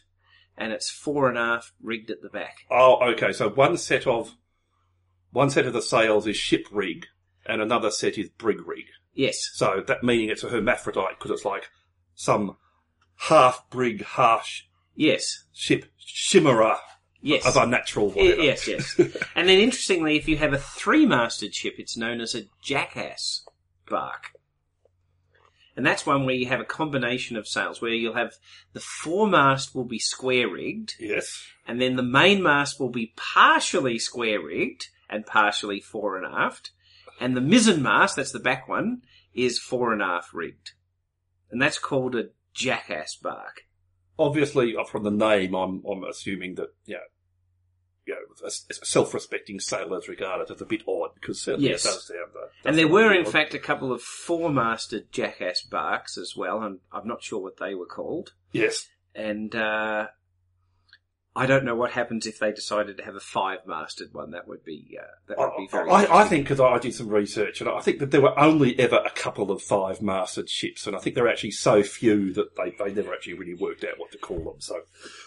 and 0.56 0.72
it's 0.72 0.90
fore 0.90 1.28
and 1.28 1.38
aft 1.38 1.72
rigged 1.80 2.10
at 2.10 2.20
the 2.22 2.28
back. 2.28 2.58
Oh, 2.70 2.98
okay. 3.12 3.32
So 3.32 3.48
one 3.50 3.76
set 3.76 4.06
of 4.06 4.32
one 5.30 5.50
set 5.50 5.66
of 5.66 5.72
the 5.72 5.82
sails 5.82 6.26
is 6.26 6.36
ship 6.36 6.66
rig, 6.72 7.06
and 7.46 7.60
another 7.62 7.90
set 7.90 8.18
is 8.18 8.28
brig 8.30 8.66
rig. 8.66 8.86
Yes, 9.14 9.50
So 9.54 9.82
that 9.88 10.04
meaning 10.04 10.28
it's 10.28 10.44
a 10.44 10.48
hermaphrodite 10.48 11.18
because 11.18 11.30
it's 11.32 11.44
like 11.44 11.68
some 12.14 12.56
half 13.16 13.68
brig, 13.70 14.04
half 14.04 14.46
sh- 14.46 14.62
yes, 14.94 15.44
ship 15.52 15.86
shimmerer 15.98 16.76
yes. 17.20 17.46
of 17.46 17.56
unnatural 17.56 18.08
Y- 18.08 18.14
whatever. 18.22 18.42
Yes, 18.42 18.66
yes. 18.68 18.94
and 19.34 19.48
then 19.48 19.58
interestingly, 19.58 20.16
if 20.16 20.28
you 20.28 20.36
have 20.38 20.52
a 20.52 20.58
three-masted 20.58 21.54
ship, 21.54 21.74
it's 21.78 21.96
known 21.96 22.20
as 22.20 22.34
a 22.34 22.42
jackass 22.62 23.44
bark. 23.88 24.32
And 25.76 25.86
that's 25.86 26.04
one 26.04 26.26
where 26.26 26.34
you 26.34 26.46
have 26.48 26.60
a 26.60 26.64
combination 26.64 27.36
of 27.36 27.46
sails, 27.46 27.80
where 27.80 27.92
you'll 27.92 28.14
have 28.14 28.32
the 28.72 28.80
foremast 28.80 29.76
will 29.76 29.84
be 29.84 30.00
square 30.00 30.48
rigged, 30.48 30.94
Yes. 30.98 31.44
and 31.68 31.80
then 31.80 31.94
the 31.94 32.02
mainmast 32.02 32.80
will 32.80 32.88
be 32.90 33.12
partially 33.16 33.98
square 34.00 34.40
rigged 34.42 34.88
and 35.08 35.24
partially 35.24 35.80
fore 35.80 36.16
and 36.16 36.26
aft, 36.26 36.72
and 37.20 37.36
the 37.36 37.40
mizzenmast, 37.40 38.16
that's 38.16 38.32
the 38.32 38.40
back 38.40 38.66
one, 38.68 39.02
is 39.34 39.58
fore 39.60 39.92
and 39.92 40.02
aft 40.02 40.32
rigged. 40.34 40.72
And 41.50 41.62
that's 41.62 41.78
called 41.78 42.16
a 42.16 42.30
jackass 42.52 43.14
bark. 43.16 43.62
Obviously, 44.18 44.74
uh, 44.76 44.82
from 44.84 45.04
the 45.04 45.10
name, 45.12 45.54
I'm 45.54 45.82
I'm 45.88 46.02
assuming 46.02 46.56
that 46.56 46.70
know, 46.88 46.98
you 48.08 48.14
know, 48.14 48.20
a, 48.42 48.46
a 48.48 48.86
self-respecting 48.86 49.60
sailor 49.60 49.98
is 49.98 50.08
regarded 50.08 50.50
as 50.50 50.60
a 50.60 50.64
bit 50.64 50.82
odd 50.88 51.10
because 51.14 51.40
certainly 51.40 51.68
Yes. 51.70 51.84
it 51.84 51.88
does 51.88 52.06
sound. 52.08 52.30
Uh, 52.34 52.48
And 52.64 52.76
there 52.78 52.88
were, 52.88 53.12
in 53.12 53.26
odd. 53.26 53.32
fact, 53.32 53.54
a 53.54 53.58
couple 53.58 53.92
of 53.92 54.02
four-masted 54.02 55.12
jackass 55.12 55.62
barks 55.62 56.16
as 56.18 56.34
well, 56.36 56.62
and 56.62 56.80
I'm 56.92 57.06
not 57.06 57.22
sure 57.22 57.40
what 57.40 57.58
they 57.58 57.74
were 57.74 57.86
called. 57.86 58.32
yes. 58.52 58.88
And 59.14 59.54
uh, 59.54 60.06
I 61.38 61.46
don't 61.46 61.64
know 61.64 61.76
what 61.76 61.92
happens 61.92 62.26
if 62.26 62.40
they 62.40 62.50
decided 62.50 62.96
to 62.96 63.04
have 63.04 63.14
a 63.14 63.20
five-masted 63.20 64.12
one. 64.12 64.32
That 64.32 64.48
would 64.48 64.64
be 64.64 64.98
uh, 65.00 65.04
that 65.28 65.38
would 65.38 65.56
be 65.56 65.68
very. 65.68 65.88
I, 65.88 66.22
I 66.22 66.24
think 66.24 66.44
because 66.44 66.58
I 66.58 66.78
did 66.78 66.94
some 66.94 67.08
research 67.08 67.60
and 67.60 67.70
I 67.70 67.78
think 67.78 68.00
that 68.00 68.10
there 68.10 68.20
were 68.20 68.36
only 68.36 68.76
ever 68.76 68.96
a 68.96 69.10
couple 69.10 69.52
of 69.52 69.62
five 69.62 70.02
masted 70.02 70.50
ships, 70.50 70.88
and 70.88 70.96
I 70.96 70.98
think 70.98 71.14
there 71.14 71.26
are 71.26 71.28
actually 71.28 71.52
so 71.52 71.84
few 71.84 72.32
that 72.32 72.56
they, 72.56 72.74
they 72.76 72.92
never 72.92 73.14
actually 73.14 73.34
really 73.34 73.54
worked 73.54 73.84
out 73.84 73.98
what 73.98 74.10
to 74.10 74.18
call 74.18 74.40
them. 74.40 74.60
So 74.60 74.80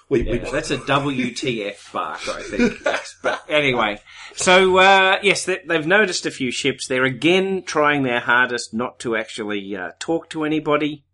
we, 0.09 0.23
we 0.23 0.39
that's 0.39 0.69
a 0.69 0.79
WTF 0.79 1.93
bark, 1.93 2.27
I 2.27 2.41
think. 2.41 2.73
But 3.23 3.43
anyway, 3.47 4.01
so 4.35 4.77
uh, 4.79 5.19
yes, 5.21 5.45
they, 5.45 5.59
they've 5.65 5.87
noticed 5.87 6.25
a 6.25 6.31
few 6.31 6.51
ships. 6.51 6.87
They're 6.87 7.05
again 7.05 7.63
trying 7.63 8.03
their 8.03 8.19
hardest 8.19 8.73
not 8.73 8.99
to 8.99 9.15
actually 9.15 9.75
uh, 9.75 9.91
talk 9.99 10.29
to 10.31 10.43
anybody. 10.43 11.05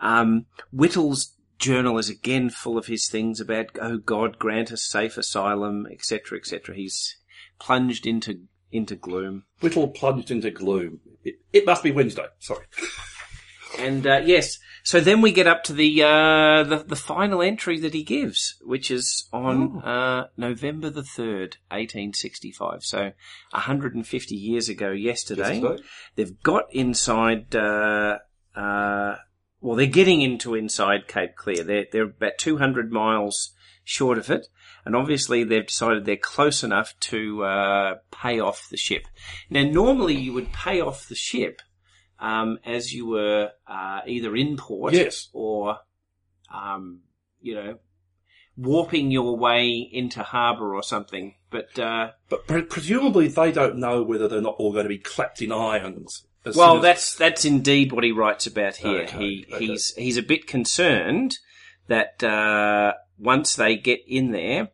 Um, 0.00 0.46
Whittle's 0.72 1.34
journal 1.58 1.98
is 1.98 2.08
again 2.08 2.50
full 2.50 2.78
of 2.78 2.86
his 2.86 3.08
things 3.08 3.40
about 3.40 3.66
oh 3.80 3.98
God, 3.98 4.38
grant 4.38 4.72
us 4.72 4.84
safe 4.84 5.16
asylum, 5.16 5.86
etc., 5.90 6.38
etc. 6.38 6.74
He's 6.74 7.16
plunged 7.58 8.06
into 8.06 8.42
into 8.70 8.96
gloom. 8.96 9.44
Whittle 9.60 9.88
plunged 9.88 10.30
into 10.30 10.50
gloom. 10.50 11.00
It, 11.24 11.40
it 11.52 11.66
must 11.66 11.82
be 11.82 11.90
Wednesday. 11.90 12.26
Sorry. 12.38 12.64
And 13.78 14.06
uh, 14.06 14.22
yes, 14.24 14.58
so 14.82 14.98
then 15.00 15.20
we 15.20 15.30
get 15.30 15.46
up 15.46 15.62
to 15.64 15.72
the, 15.72 16.02
uh, 16.02 16.62
the 16.64 16.84
the 16.86 16.96
final 16.96 17.42
entry 17.42 17.78
that 17.80 17.94
he 17.94 18.02
gives, 18.02 18.56
which 18.62 18.90
is 18.90 19.28
on 19.32 19.82
uh, 19.82 20.28
November 20.36 20.90
the 20.90 21.02
third, 21.02 21.58
eighteen 21.70 22.12
sixty 22.14 22.50
five. 22.50 22.82
So 22.82 23.12
hundred 23.52 23.94
and 23.94 24.06
fifty 24.06 24.34
years 24.34 24.68
ago 24.68 24.90
yesterday. 24.90 25.60
Yesterday. 25.60 25.82
They've 26.16 26.42
got 26.42 26.72
inside. 26.72 27.54
Uh, 27.54 28.18
uh, 28.56 29.16
well, 29.60 29.76
they're 29.76 29.86
getting 29.86 30.22
into 30.22 30.54
inside 30.54 31.08
Cape 31.08 31.34
Clear. 31.36 31.64
They're 31.64 31.86
they're 31.90 32.02
about 32.04 32.38
two 32.38 32.58
hundred 32.58 32.92
miles 32.92 33.54
short 33.84 34.18
of 34.18 34.30
it, 34.30 34.46
and 34.84 34.94
obviously 34.94 35.44
they've 35.44 35.66
decided 35.66 36.04
they're 36.04 36.16
close 36.16 36.62
enough 36.62 36.94
to 37.00 37.42
uh, 37.44 37.94
pay 38.10 38.38
off 38.38 38.68
the 38.70 38.76
ship. 38.76 39.06
Now, 39.48 39.62
normally 39.64 40.14
you 40.14 40.32
would 40.34 40.52
pay 40.52 40.80
off 40.80 41.08
the 41.08 41.14
ship 41.14 41.62
um, 42.20 42.58
as 42.66 42.92
you 42.92 43.06
were 43.06 43.50
uh, 43.66 44.00
either 44.06 44.36
in 44.36 44.56
port 44.58 44.92
Yes. 44.92 45.28
or, 45.32 45.78
um, 46.54 47.00
you 47.40 47.54
know, 47.54 47.78
warping 48.56 49.10
your 49.10 49.36
way 49.38 49.88
into 49.90 50.22
harbour 50.22 50.74
or 50.74 50.82
something. 50.82 51.34
But 51.50 51.78
uh, 51.78 52.10
But 52.28 52.46
pre- 52.46 52.62
presumably 52.62 53.28
they 53.28 53.52
don't 53.52 53.78
know 53.78 54.02
whether 54.02 54.28
they're 54.28 54.40
not 54.42 54.56
all 54.58 54.72
going 54.72 54.84
to 54.84 54.88
be 54.90 54.98
clapped 54.98 55.40
in 55.40 55.50
irons. 55.52 56.26
Well, 56.56 56.76
as- 56.76 56.82
that's 56.82 57.14
that's 57.14 57.44
indeed 57.44 57.92
what 57.92 58.04
he 58.04 58.12
writes 58.12 58.46
about 58.46 58.76
here. 58.76 59.02
Okay, 59.02 59.18
he 59.18 59.46
okay. 59.52 59.66
he's 59.66 59.94
he's 59.94 60.16
a 60.16 60.22
bit 60.22 60.46
concerned 60.46 61.38
that 61.88 62.22
uh, 62.22 62.94
once 63.18 63.56
they 63.56 63.76
get 63.76 64.00
in 64.06 64.30
there, 64.30 64.68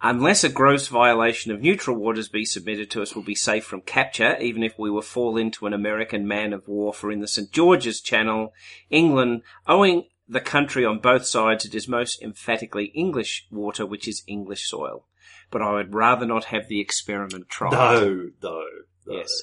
unless 0.00 0.44
a 0.44 0.48
gross 0.48 0.88
violation 0.88 1.52
of 1.52 1.60
neutral 1.60 1.96
waters 1.96 2.28
be 2.28 2.44
submitted 2.44 2.90
to 2.90 3.02
us, 3.02 3.14
we'll 3.14 3.24
be 3.24 3.34
safe 3.34 3.64
from 3.64 3.80
capture, 3.82 4.36
even 4.38 4.62
if 4.62 4.78
we 4.78 4.90
were 4.90 5.02
fall 5.02 5.36
into 5.36 5.66
an 5.66 5.72
American 5.72 6.26
man 6.26 6.52
of 6.52 6.66
war. 6.68 6.92
For 6.92 7.10
in 7.10 7.20
the 7.20 7.28
St 7.28 7.50
George's 7.52 8.00
Channel, 8.00 8.52
England, 8.90 9.42
owing 9.66 10.04
the 10.28 10.40
country 10.40 10.84
on 10.84 10.98
both 10.98 11.26
sides, 11.26 11.64
it 11.64 11.74
is 11.74 11.88
most 11.88 12.22
emphatically 12.22 12.86
English 12.94 13.46
water, 13.50 13.84
which 13.84 14.08
is 14.08 14.22
English 14.26 14.68
soil. 14.68 15.06
But 15.50 15.62
I 15.62 15.72
would 15.72 15.94
rather 15.94 16.24
not 16.24 16.44
have 16.46 16.68
the 16.68 16.80
experiment 16.80 17.48
tried. 17.48 17.72
no, 17.72 18.30
no, 18.42 18.64
no. 19.06 19.14
Yes. 19.14 19.42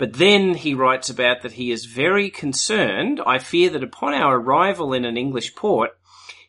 But 0.00 0.14
then 0.14 0.54
he 0.54 0.72
writes 0.72 1.10
about 1.10 1.42
that 1.42 1.52
he 1.52 1.70
is 1.70 1.84
very 1.84 2.30
concerned. 2.30 3.20
I 3.26 3.38
fear 3.38 3.68
that 3.68 3.84
upon 3.84 4.14
our 4.14 4.40
arrival 4.40 4.94
in 4.94 5.04
an 5.04 5.18
English 5.18 5.54
port, 5.54 5.90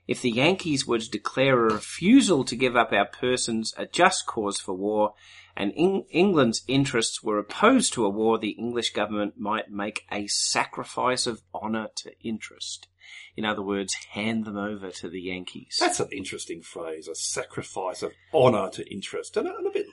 if 0.08 0.22
the 0.22 0.32
Yankees 0.32 0.88
were 0.88 1.00
to 1.00 1.10
declare 1.10 1.60
a 1.60 1.74
refusal 1.74 2.46
to 2.46 2.56
give 2.56 2.78
up 2.78 2.94
our 2.94 3.08
persons 3.08 3.74
a 3.76 3.86
just 3.86 4.26
cause 4.26 4.62
for 4.62 4.74
war, 4.74 5.16
and 5.54 5.74
Eng- 5.76 6.06
England's 6.10 6.64
interests 6.70 7.22
were 7.22 7.40
opposed 7.40 7.92
to 7.92 8.06
a 8.06 8.10
war, 8.10 8.40
the 8.40 8.52
English 8.52 8.94
government 8.94 9.38
might 9.38 9.70
make 9.70 10.06
a 10.10 10.28
sacrifice 10.28 11.28
of 11.28 11.42
honour 11.54 11.90
to 11.98 12.14
interest. 12.22 12.88
In 13.36 13.44
other 13.44 13.62
words, 13.62 13.94
hand 14.12 14.46
them 14.46 14.56
over 14.56 14.92
to 14.92 15.10
the 15.10 15.22
Yankees. 15.22 15.76
That's 15.78 16.00
an 16.00 16.08
interesting 16.14 16.62
phrase, 16.62 17.10
a 17.10 17.16
sacrifice 17.16 18.02
of 18.02 18.14
honour 18.34 18.70
to 18.72 18.90
interest. 18.90 19.36
And 19.36 19.50
a, 19.50 19.56
and 19.58 19.68
a 19.68 19.72
bit, 19.72 19.88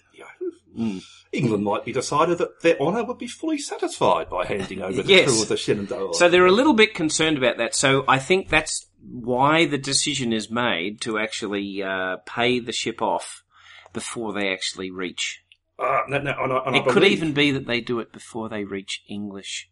Mm. 0.78 1.02
England 1.32 1.64
might 1.64 1.84
be 1.84 1.92
decided 1.92 2.38
that 2.38 2.60
their 2.62 2.80
honour 2.80 3.04
would 3.04 3.18
be 3.18 3.26
fully 3.26 3.58
satisfied 3.58 4.30
by 4.30 4.46
handing 4.46 4.80
over 4.80 5.02
the 5.02 5.08
Yes. 5.12 5.26
crew 5.28 5.42
of 5.42 5.48
the 5.48 5.56
Shenandoah. 5.56 6.14
So 6.14 6.28
they're 6.28 6.46
a 6.46 6.52
little 6.52 6.72
bit 6.72 6.94
concerned 6.94 7.36
about 7.36 7.58
that. 7.58 7.74
So 7.74 8.04
I 8.08 8.18
think 8.18 8.48
that's 8.48 8.86
why 9.02 9.66
the 9.66 9.76
decision 9.78 10.32
is 10.32 10.50
made 10.50 11.00
to 11.02 11.18
actually 11.18 11.82
uh, 11.82 12.16
pay 12.24 12.60
the 12.60 12.72
ship 12.72 13.02
off 13.02 13.42
before 13.92 14.32
they 14.32 14.50
actually 14.52 14.90
reach. 14.90 15.44
uh, 15.78 16.02
no, 16.08 16.18
no, 16.18 16.34
and 16.42 16.52
I, 16.52 16.56
and 16.66 16.76
I 16.76 16.78
It 16.78 16.86
could 16.86 17.04
even 17.04 17.32
be 17.34 17.50
that 17.50 17.66
they 17.66 17.80
do 17.80 18.00
it 18.00 18.10
before 18.12 18.48
they 18.48 18.64
reach 18.64 19.02
English 19.08 19.68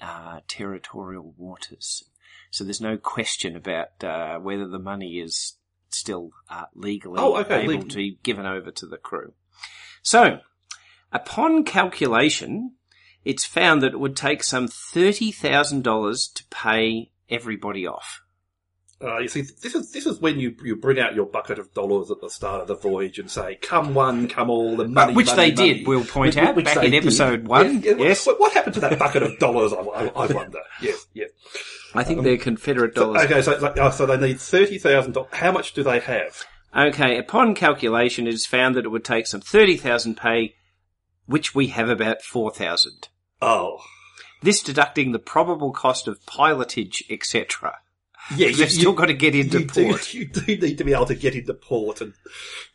uh, 0.00 0.40
territorial 0.48 1.34
waters. 1.36 2.04
So 2.50 2.64
there's 2.64 2.80
no 2.80 2.96
question 2.96 3.56
about 3.56 4.02
uh, 4.04 4.38
whether 4.38 4.66
the 4.66 4.78
money 4.78 5.18
is 5.18 5.54
still 5.90 6.30
uh, 6.50 6.64
legally 6.74 7.18
Oh, 7.18 7.36
okay, 7.38 7.62
able 7.62 7.72
legal. 7.74 7.88
to 7.88 7.96
be 7.96 8.18
given 8.22 8.46
over 8.46 8.70
to 8.70 8.86
the 8.86 8.96
crew. 8.98 9.32
So, 10.02 10.38
upon 11.12 11.64
calculation, 11.64 12.74
it's 13.24 13.44
found 13.44 13.82
that 13.82 13.92
it 13.92 14.00
would 14.00 14.16
take 14.16 14.42
some 14.44 14.68
$30,000 14.68 16.34
to 16.34 16.44
pay 16.50 17.10
everybody 17.28 17.86
off. 17.86 18.22
Uh, 19.00 19.18
you 19.18 19.28
see, 19.28 19.42
this 19.42 19.76
is 19.76 19.92
this 19.92 20.06
is 20.06 20.18
when 20.18 20.40
you 20.40 20.56
you 20.64 20.74
bring 20.74 20.98
out 20.98 21.14
your 21.14 21.24
bucket 21.26 21.60
of 21.60 21.72
dollars 21.72 22.10
at 22.10 22.20
the 22.20 22.28
start 22.28 22.62
of 22.62 22.66
the 22.66 22.74
voyage 22.74 23.20
and 23.20 23.30
say, 23.30 23.54
"Come 23.62 23.94
one, 23.94 24.26
come 24.26 24.50
all, 24.50 24.76
the 24.76 24.88
money." 24.88 25.14
which 25.14 25.28
money, 25.28 25.52
they 25.52 25.74
did, 25.74 25.86
we'll 25.86 26.04
point 26.04 26.34
Which- 26.34 26.44
out, 26.44 26.56
which 26.56 26.64
back 26.64 26.78
in 26.78 26.90
did. 26.90 27.04
episode 27.04 27.46
one. 27.46 27.80
Yeah, 27.80 27.92
yeah, 27.92 27.96
Yes. 28.08 28.26
What, 28.26 28.40
what 28.40 28.52
happened 28.54 28.74
to 28.74 28.80
that 28.80 28.98
bucket 28.98 29.22
of 29.22 29.38
dollars? 29.38 29.72
I, 29.72 29.76
I, 29.82 30.06
I 30.08 30.26
wonder. 30.26 30.58
Yes, 30.82 31.06
yes. 31.14 31.30
I 31.94 32.02
think 32.02 32.24
they're 32.24 32.36
Confederate 32.38 32.96
So, 32.96 33.02
dollars. 33.14 33.22
okay, 33.26 33.40
so 33.40 33.56
like, 33.58 33.78
oh, 33.78 33.90
so 33.90 34.04
they 34.04 34.16
need 34.16 34.40
thirty 34.40 34.78
thousand 34.78 35.12
dollars. 35.12 35.30
How 35.32 35.52
much 35.52 35.74
do 35.74 35.84
they 35.84 36.00
have? 36.00 36.44
Okay, 36.76 37.18
upon 37.18 37.54
calculation, 37.54 38.26
it 38.26 38.34
is 38.34 38.46
found 38.46 38.74
that 38.74 38.84
it 38.84 38.90
would 38.90 39.04
take 39.04 39.26
some 39.26 39.40
30,000 39.40 40.16
pay, 40.16 40.54
which 41.26 41.54
we 41.54 41.68
have 41.68 41.88
about 41.88 42.22
4,000. 42.22 43.08
Oh, 43.40 43.78
This 44.42 44.62
deducting 44.62 45.12
the 45.12 45.18
probable 45.18 45.72
cost 45.72 46.06
of 46.06 46.24
pilotage, 46.26 47.02
etc. 47.10 47.78
yeah. 48.36 48.48
you've 48.48 48.70
still 48.70 48.92
got 48.92 49.06
to 49.06 49.14
get 49.14 49.34
into 49.34 49.60
you 49.60 49.66
port. 49.66 50.08
Do, 50.12 50.18
you 50.18 50.26
do 50.26 50.56
need 50.58 50.78
to 50.78 50.84
be 50.84 50.92
able 50.92 51.06
to 51.06 51.14
get 51.14 51.34
into 51.34 51.54
port 51.54 52.00
and 52.00 52.12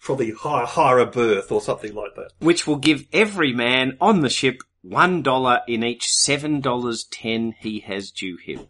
probably 0.02 0.32
hire, 0.32 0.66
hire 0.66 1.00
a 1.00 1.06
berth 1.06 1.52
or 1.52 1.62
something 1.62 1.94
like 1.94 2.16
that. 2.16 2.32
which 2.40 2.66
will 2.66 2.78
give 2.78 3.06
every 3.14 3.54
man 3.54 3.98
on 4.02 4.22
the 4.22 4.30
ship 4.30 4.62
one 4.82 5.22
dollar 5.22 5.62
in 5.68 5.84
each 5.84 6.08
seven 6.10 6.60
dollars 6.60 7.06
ten 7.10 7.54
he 7.60 7.80
has 7.82 8.12
due 8.12 8.38
him. 8.38 8.68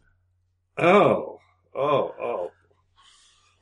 Oh, 0.78 1.40
oh, 1.76 2.14
oh. 2.22 2.52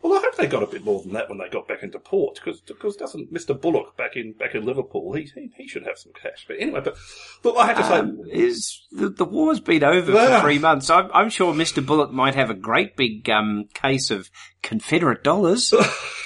Well, 0.03 0.13
I 0.13 0.21
hope 0.21 0.35
they 0.35 0.47
got 0.47 0.63
a 0.63 0.67
bit 0.67 0.83
more 0.83 1.01
than 1.01 1.13
that 1.13 1.29
when 1.29 1.37
they 1.37 1.47
got 1.49 1.67
back 1.67 1.83
into 1.83 1.99
port, 1.99 2.39
because 2.43 2.95
doesn't 2.95 3.31
Mister 3.31 3.53
Bulloch 3.53 3.95
back 3.97 4.15
in 4.15 4.33
back 4.33 4.55
in 4.55 4.65
Liverpool? 4.65 5.13
He, 5.13 5.23
he 5.35 5.51
he 5.55 5.67
should 5.67 5.85
have 5.85 5.97
some 5.97 6.11
cash. 6.13 6.45
But 6.47 6.57
anyway, 6.59 6.81
but 6.83 6.95
look, 7.43 7.55
I 7.57 7.67
have 7.67 7.77
to 7.77 7.83
Um, 7.99 8.21
say, 8.25 8.31
is 8.31 8.81
the, 8.91 9.09
the 9.09 9.25
war's 9.25 9.59
been 9.59 9.83
over 9.83 10.11
Ah. 10.17 10.37
for 10.37 10.41
three 10.41 10.59
months? 10.59 10.89
I'm, 10.89 11.09
I'm 11.13 11.29
sure 11.29 11.53
Mister 11.53 11.81
Bulloch 11.81 12.11
might 12.11 12.35
have 12.35 12.49
a 12.49 12.55
great 12.55 12.95
big 12.95 13.29
um, 13.29 13.65
case 13.73 14.09
of 14.09 14.29
Confederate 14.63 15.23
dollars. 15.23 15.73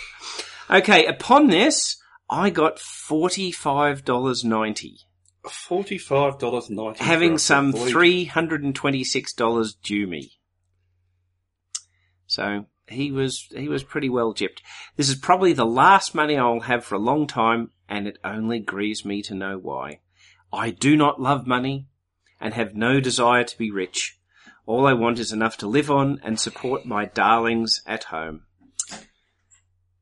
okay, 0.69 1.05
upon 1.05 1.47
this, 1.47 1.97
I 2.29 2.49
got 2.49 2.79
forty 2.79 3.51
five 3.51 4.05
dollars 4.05 4.43
ninety. 4.43 4.99
Forty 5.49 5.97
five 5.97 6.39
dollars 6.39 6.69
ninety. 6.69 7.03
having 7.03 7.37
some 7.37 7.71
three 7.71 8.25
hundred 8.25 8.63
and 8.63 8.73
twenty 8.73 9.03
six 9.03 9.33
dollars 9.33 9.75
due 9.75 10.07
me. 10.07 10.31
So 12.27 12.65
he 12.87 13.11
was 13.11 13.47
he 13.55 13.67
was 13.67 13.83
pretty 13.83 14.09
well 14.09 14.33
gypped. 14.33 14.59
This 14.95 15.09
is 15.09 15.15
probably 15.15 15.53
the 15.53 15.65
last 15.65 16.15
money 16.15 16.37
I'll 16.37 16.61
have 16.61 16.83
for 16.83 16.95
a 16.95 16.99
long 16.99 17.27
time, 17.27 17.71
and 17.87 18.07
it 18.07 18.17
only 18.23 18.59
grieves 18.59 19.05
me 19.05 19.21
to 19.23 19.35
know 19.35 19.57
why. 19.57 19.99
I 20.51 20.71
do 20.71 20.95
not 20.95 21.21
love 21.21 21.47
money, 21.47 21.87
and 22.39 22.53
have 22.53 22.75
no 22.75 22.99
desire 22.99 23.43
to 23.43 23.57
be 23.57 23.71
rich. 23.71 24.19
All 24.65 24.87
I 24.87 24.93
want 24.93 25.19
is 25.19 25.31
enough 25.31 25.57
to 25.57 25.67
live 25.67 25.91
on 25.91 26.19
and 26.23 26.39
support 26.39 26.85
my 26.85 27.05
darlings 27.05 27.81
at 27.85 28.05
home. 28.05 28.43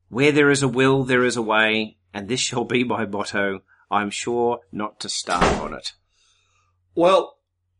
Where 0.08 0.32
there 0.32 0.50
is 0.50 0.62
a 0.62 0.68
will, 0.68 1.04
there 1.04 1.24
is 1.24 1.36
a 1.36 1.42
way, 1.42 1.98
and 2.12 2.28
this 2.28 2.40
shall 2.40 2.64
be 2.64 2.84
my 2.84 3.04
motto. 3.04 3.60
I'm 3.90 4.10
sure 4.10 4.60
not 4.72 5.00
to 5.00 5.08
starve 5.08 5.60
on 5.60 5.74
it. 5.74 5.92
Well, 6.94 7.33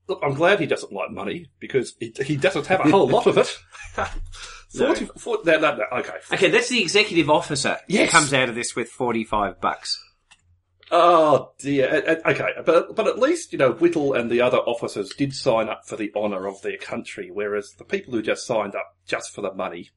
look, 0.08 0.20
I'm 0.22 0.34
glad 0.34 0.60
he 0.60 0.66
doesn't 0.66 0.92
like 0.92 1.10
money 1.10 1.46
because 1.58 1.94
he, 2.00 2.12
he 2.24 2.36
doesn't 2.36 2.66
have 2.66 2.80
a 2.80 2.90
whole 2.90 3.08
lot 3.08 3.26
of 3.26 3.38
it. 3.38 3.58
Forty, 4.76 5.06
four, 5.16 5.38
no, 5.44 5.58
no, 5.60 5.76
no, 5.76 5.84
okay. 5.98 6.16
Okay, 6.32 6.50
that's 6.50 6.68
the 6.68 6.82
executive 6.82 7.30
officer 7.30 7.78
Yes. 7.88 8.10
who 8.10 8.18
comes 8.18 8.34
out 8.34 8.48
of 8.48 8.56
this 8.56 8.74
with 8.74 8.88
45 8.88 9.60
bucks. 9.60 10.02
Oh 10.90 11.52
dear. 11.58 12.20
Okay, 12.26 12.48
but 12.64 12.94
but 12.94 13.06
at 13.06 13.18
least 13.18 13.52
you 13.52 13.58
know 13.58 13.72
Whittle 13.72 14.12
and 14.14 14.30
the 14.30 14.40
other 14.42 14.58
officers 14.58 15.10
did 15.16 15.32
sign 15.32 15.68
up 15.68 15.86
for 15.86 15.96
the 15.96 16.12
honour 16.14 16.46
of 16.46 16.60
their 16.62 16.76
country, 16.76 17.30
whereas 17.32 17.72
the 17.78 17.84
people 17.84 18.12
who 18.12 18.22
just 18.22 18.46
signed 18.46 18.74
up 18.74 18.96
just 19.06 19.34
for 19.34 19.40
the 19.40 19.54
money. 19.54 19.90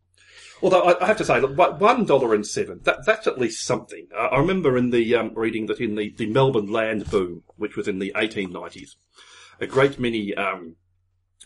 Although 0.61 0.83
I, 0.99 1.05
have 1.05 1.17
to 1.17 1.25
say, 1.25 1.39
look, 1.39 1.79
one- 1.79 2.05
dollar 2.05 2.33
and 2.33 2.45
seven, 2.45 2.79
that, 2.83 3.05
that's 3.05 3.27
at 3.27 3.37
least 3.37 3.63
something. 3.65 4.07
I 4.17 4.37
remember 4.37 4.75
in 4.77 4.89
the 4.89 5.15
um, 5.15 5.33
reading 5.35 5.67
that 5.67 5.79
in 5.79 5.95
the, 5.95 6.13
the 6.17 6.25
Melbourne 6.27 6.71
land 6.71 7.09
boom, 7.11 7.43
which 7.57 7.75
was 7.75 7.87
in 7.87 7.99
the 7.99 8.11
1890s, 8.15 8.95
a 9.59 9.67
great 9.67 9.99
many 9.99 10.33
um, 10.35 10.75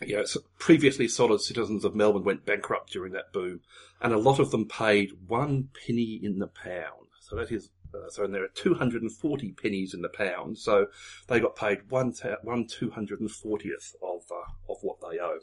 you 0.00 0.16
know, 0.16 0.24
previously 0.58 1.08
solid 1.08 1.40
citizens 1.40 1.84
of 1.84 1.94
Melbourne 1.94 2.24
went 2.24 2.46
bankrupt 2.46 2.92
during 2.92 3.12
that 3.12 3.32
boom, 3.32 3.60
and 4.00 4.12
a 4.12 4.18
lot 4.18 4.38
of 4.38 4.50
them 4.50 4.66
paid 4.66 5.12
one 5.26 5.68
penny 5.86 6.20
in 6.22 6.38
the 6.38 6.48
pound. 6.48 7.08
So 7.20 7.36
that 7.36 7.52
is, 7.52 7.70
uh, 7.94 8.10
so 8.10 8.26
there 8.26 8.44
are 8.44 8.50
240 8.54 9.52
pennies 9.52 9.94
in 9.94 10.02
the 10.02 10.08
pound, 10.08 10.58
so 10.58 10.86
they 11.28 11.40
got 11.40 11.56
paid 11.56 11.90
one, 11.90 12.12
ta- 12.12 12.36
one 12.42 12.66
240th 12.66 13.94
of, 14.02 14.22
uh, 14.30 14.50
of 14.68 14.76
what 14.82 14.98
they 15.00 15.18
owe. 15.18 15.38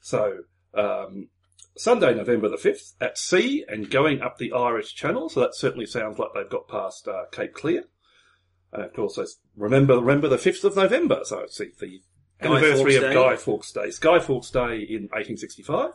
so 0.00 0.38
um, 0.74 1.28
Sunday, 1.76 2.14
November 2.14 2.48
the 2.48 2.56
5th, 2.56 2.94
at 3.00 3.16
sea 3.16 3.64
and 3.68 3.90
going 3.90 4.20
up 4.20 4.38
the 4.38 4.52
Irish 4.52 4.94
Channel, 4.94 5.28
so 5.28 5.40
that 5.40 5.54
certainly 5.54 5.86
sounds 5.86 6.18
like 6.18 6.30
they've 6.34 6.50
got 6.50 6.68
past 6.68 7.08
uh, 7.08 7.24
Cape 7.32 7.54
Clear. 7.54 7.84
And 8.72 8.84
of 8.84 8.92
course, 8.92 9.18
remember, 9.56 9.98
remember 9.98 10.28
the 10.28 10.36
5th 10.36 10.64
of 10.64 10.76
November, 10.76 11.20
so 11.24 11.40
it's 11.40 11.58
the, 11.58 12.02
Guy 12.40 12.48
anniversary 12.48 12.94
Fawkes 12.94 12.96
of 12.96 13.02
Day. 13.02 13.14
Guy 13.14 13.36
Fawkes 13.36 13.72
Day. 13.72 13.90
Guy 14.00 14.18
Fawkes 14.18 14.50
Day 14.50 14.76
in 14.88 15.08
1865 15.12 15.92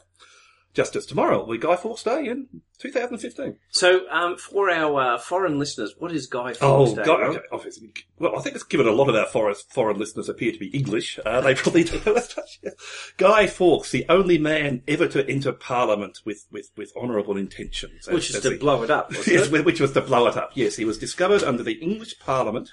just 0.76 0.96
as 0.96 1.06
tomorrow 1.06 1.40
will 1.44 1.54
be 1.54 1.58
Guy 1.58 1.76
Fawkes 1.76 2.04
Day 2.04 2.28
in 2.28 2.48
2015. 2.80 3.56
so, 3.70 4.02
um, 4.12 4.38
for 4.38 4.70
our 4.70 5.16
uh, 5.16 5.18
foreign 5.18 5.58
listeners, 5.58 5.96
what 5.98 6.12
is 6.12 6.28
Guy 6.28 6.54
Fawkes 6.54 6.92
Oh, 6.92 6.96
Day? 6.96 7.04
Guy, 7.04 7.18
Rob? 7.22 7.36
okay, 7.36 7.46
obviously. 7.52 7.94
Well, 8.20 8.38
I 8.38 8.42
think 8.42 8.56
it's 8.56 8.64
given 8.66 8.88
a 8.88 8.92
lot 8.92 9.10
of 9.10 9.16
our 9.16 9.26
foreign, 9.26 9.56
foreign 9.70 9.98
listeners 9.98 10.30
appear 10.30 10.52
to 10.52 10.60
be 10.60 10.68
English. 10.68 11.18
Uh, 11.26 11.42
they 11.42 11.56
probably 11.56 11.84
don't 11.86 12.06
know 12.06 12.14
as 12.14 12.36
much. 12.38 12.60
Guy 13.18 13.48
Fawkes, 13.48 13.92
the 13.92 14.06
only 14.10 14.38
man 14.38 14.84
ever 14.88 15.08
to 15.08 15.28
enter 15.30 15.52
Parliament 15.54 16.20
with, 16.26 16.46
with, 16.52 16.70
with 16.78 16.92
honourable 16.96 17.38
intentions. 17.38 18.08
Which 18.08 18.30
as- 18.30 18.30
is 18.32 18.36
as 18.38 18.44
to 18.44 18.52
he- 18.52 18.58
blow 18.58 18.84
it 18.84 18.90
up, 18.92 19.10
wasn't 19.16 19.28
Yes, 19.28 19.48
it? 19.52 19.66
which 19.66 19.80
was 19.80 19.94
to 19.94 20.02
blow 20.02 20.28
it 20.28 20.38
up. 20.38 20.52
Yes, 20.56 20.76
he 20.76 20.86
was 20.86 20.98
discovered 21.00 21.44
under 21.44 21.64
the 21.64 21.74
English 21.76 22.20
Parliament 22.20 22.70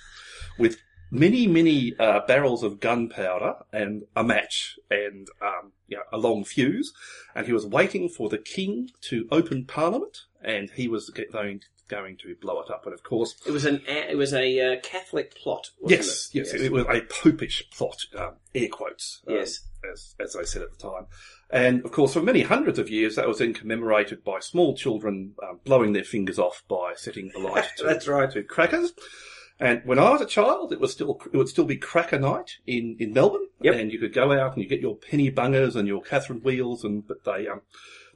with 0.58 0.76
many, 1.12 1.46
many 1.46 1.94
uh, 2.00 2.20
barrels 2.26 2.62
of 2.64 2.80
gunpowder 2.80 3.54
and 3.72 4.02
a 4.16 4.24
match 4.24 4.78
and 4.90 5.28
um, 5.40 5.72
you 5.86 5.96
know, 5.98 6.02
a 6.12 6.18
long 6.18 6.42
fuse, 6.42 6.92
and 7.34 7.46
he 7.46 7.52
was 7.52 7.66
waiting 7.66 8.08
for 8.08 8.28
the 8.30 8.38
king 8.38 8.88
to 9.02 9.28
open 9.30 9.64
Parliament, 9.66 10.22
and 10.42 10.70
he 10.70 10.88
was 10.88 11.10
going 11.10 11.60
going 11.88 12.16
to 12.16 12.34
blow 12.40 12.58
it 12.62 12.70
up. 12.70 12.86
And 12.86 12.94
of 12.94 13.02
course, 13.02 13.34
It 13.46 13.50
was 13.50 13.66
an 13.66 13.82
it 13.86 14.16
was 14.16 14.32
a 14.32 14.60
uh, 14.76 14.80
Catholic 14.82 15.34
plot. 15.36 15.70
Wasn't 15.80 16.00
yes, 16.00 16.30
it? 16.32 16.38
yes, 16.38 16.54
it 16.54 16.72
was 16.72 16.86
a 16.88 17.02
popish 17.02 17.68
plot, 17.70 17.98
um, 18.18 18.36
air 18.54 18.68
quotes. 18.68 19.20
um, 19.28 19.34
Yes. 19.34 19.60
as 19.92 20.14
as 20.18 20.32
they 20.32 20.44
said 20.44 20.62
at 20.62 20.70
the 20.72 20.78
time. 20.78 21.06
And 21.50 21.84
of 21.84 21.92
course, 21.92 22.14
for 22.14 22.22
many 22.22 22.40
hundreds 22.42 22.78
of 22.78 22.88
years, 22.88 23.16
that 23.16 23.28
was 23.28 23.38
then 23.40 23.52
commemorated 23.52 24.24
by 24.24 24.40
small 24.40 24.74
children 24.74 25.34
um, 25.46 25.60
blowing 25.64 25.92
their 25.92 26.04
fingers 26.04 26.38
off 26.38 26.62
by 26.66 26.94
setting 26.96 27.30
a 27.36 27.38
light 27.38 27.68
to, 27.76 27.84
That's 27.84 28.08
right. 28.08 28.30
to 28.30 28.42
crackers. 28.42 28.94
And 29.62 29.80
when 29.84 29.98
I 30.00 30.10
was 30.10 30.20
a 30.20 30.26
child, 30.26 30.72
it 30.72 30.80
was 30.80 30.90
still 30.92 31.20
it 31.32 31.36
would 31.36 31.48
still 31.48 31.64
be 31.64 31.76
cracker 31.76 32.18
night 32.18 32.50
in, 32.66 32.96
in 32.98 33.12
Melbourne, 33.12 33.46
Yep. 33.60 33.74
and 33.76 33.92
you 33.92 33.98
could 34.00 34.12
go 34.12 34.32
out 34.32 34.54
and 34.54 34.62
you 34.62 34.68
get 34.68 34.80
your 34.80 34.96
penny 34.96 35.30
bungers 35.30 35.76
and 35.76 35.86
your 35.86 36.02
Catherine 36.02 36.40
wheels, 36.42 36.82
and 36.84 37.06
but 37.06 37.24
they 37.24 37.46
um 37.46 37.60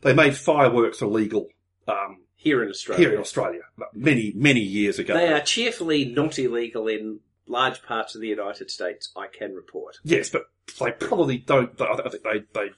they 0.02 0.12
made 0.12 0.36
fireworks 0.36 1.00
illegal 1.00 1.48
um 1.86 2.24
Here 2.34 2.62
in 2.64 2.68
Australia. 2.68 3.00
here 3.06 3.14
in 3.14 3.20
Australia 3.20 3.60
many 3.94 4.32
many 4.34 4.60
years 4.60 4.98
ago. 4.98 5.14
They 5.14 5.32
are 5.32 5.40
cheerfully 5.40 6.04
not 6.04 6.36
illegal 6.38 6.88
in 6.88 7.20
large 7.46 7.80
parts 7.82 8.16
of 8.16 8.20
the 8.20 8.26
United 8.28 8.68
States, 8.72 9.12
I 9.16 9.28
can 9.28 9.54
report. 9.54 9.98
Yes, 10.02 10.30
but 10.30 10.46
they 10.80 10.90
probably 10.90 11.38
don't. 11.38 11.80
I 11.80 12.08
think 12.10 12.24
they 12.24 12.38
they 12.54 12.70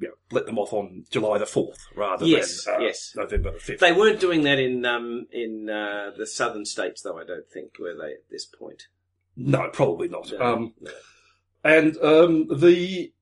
you 0.00 0.08
know, 0.08 0.14
let 0.30 0.46
them 0.46 0.58
off 0.58 0.72
on 0.72 1.04
July 1.10 1.38
the 1.38 1.46
fourth 1.46 1.86
rather 1.96 2.24
Yes, 2.24 2.64
than 2.64 2.74
uh, 2.74 2.78
yes. 2.78 3.12
November 3.16 3.52
the 3.52 3.58
fifth. 3.58 3.80
They 3.80 3.92
weren't 3.92 4.20
doing 4.20 4.42
that 4.42 4.58
in 4.58 4.84
um, 4.86 5.26
in 5.32 5.68
uh, 5.68 6.10
the 6.16 6.26
southern 6.26 6.64
states, 6.64 7.02
though. 7.02 7.18
I 7.18 7.24
don't 7.24 7.48
think 7.48 7.78
were 7.78 7.94
they 7.94 8.12
at 8.12 8.30
this 8.30 8.44
point. 8.46 8.84
No, 9.36 9.68
probably 9.72 10.08
not. 10.08 10.32
No, 10.32 10.40
Um, 10.40 10.74
no. 10.80 10.90
and 11.64 11.96
um, 11.98 12.48
the 12.58 13.12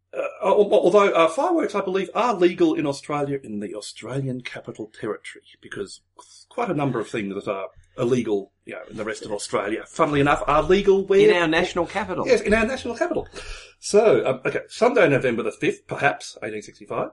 although 0.43 1.13
uh, 1.13 1.29
fireworks, 1.29 1.75
I 1.75 1.81
believe, 1.81 2.11
are 2.15 2.35
legal 2.35 2.75
in 2.75 2.87
Australia 2.87 3.39
in 3.43 3.61
the 3.61 3.75
Australian 3.75 4.41
Capital 4.41 4.87
Territory 4.87 5.45
because 5.61 6.01
quite 6.49 6.71
a 6.71 6.75
number 6.75 6.99
of 6.99 7.09
things 7.09 7.35
that 7.35 7.51
are 7.51 7.69
illegal, 7.99 8.53
you 8.65 8.75
know, 8.75 8.83
in 8.91 8.97
the 8.97 9.05
rest 9.05 9.25
of 9.25 9.33
Australia, 9.33 9.85
funnily 9.87 10.21
enough, 10.21 10.43
are 10.47 10.63
legal 10.63 11.07
where 11.07 11.29
in 11.29 11.37
our 11.37 11.49
national 11.49 11.87
capital. 11.87 12.27
Yes, 12.27 12.41
in 12.41 12.55
our 12.55 12.67
national 12.67 12.97
capital. 12.97 13.29
So, 13.79 14.27
um, 14.27 14.41
okay, 14.45 14.63
Sunday, 14.69 15.09
November 15.09 15.43
the 15.43 15.51
5th, 15.51 15.87
perhaps, 15.87 16.35
1865. 16.37 17.11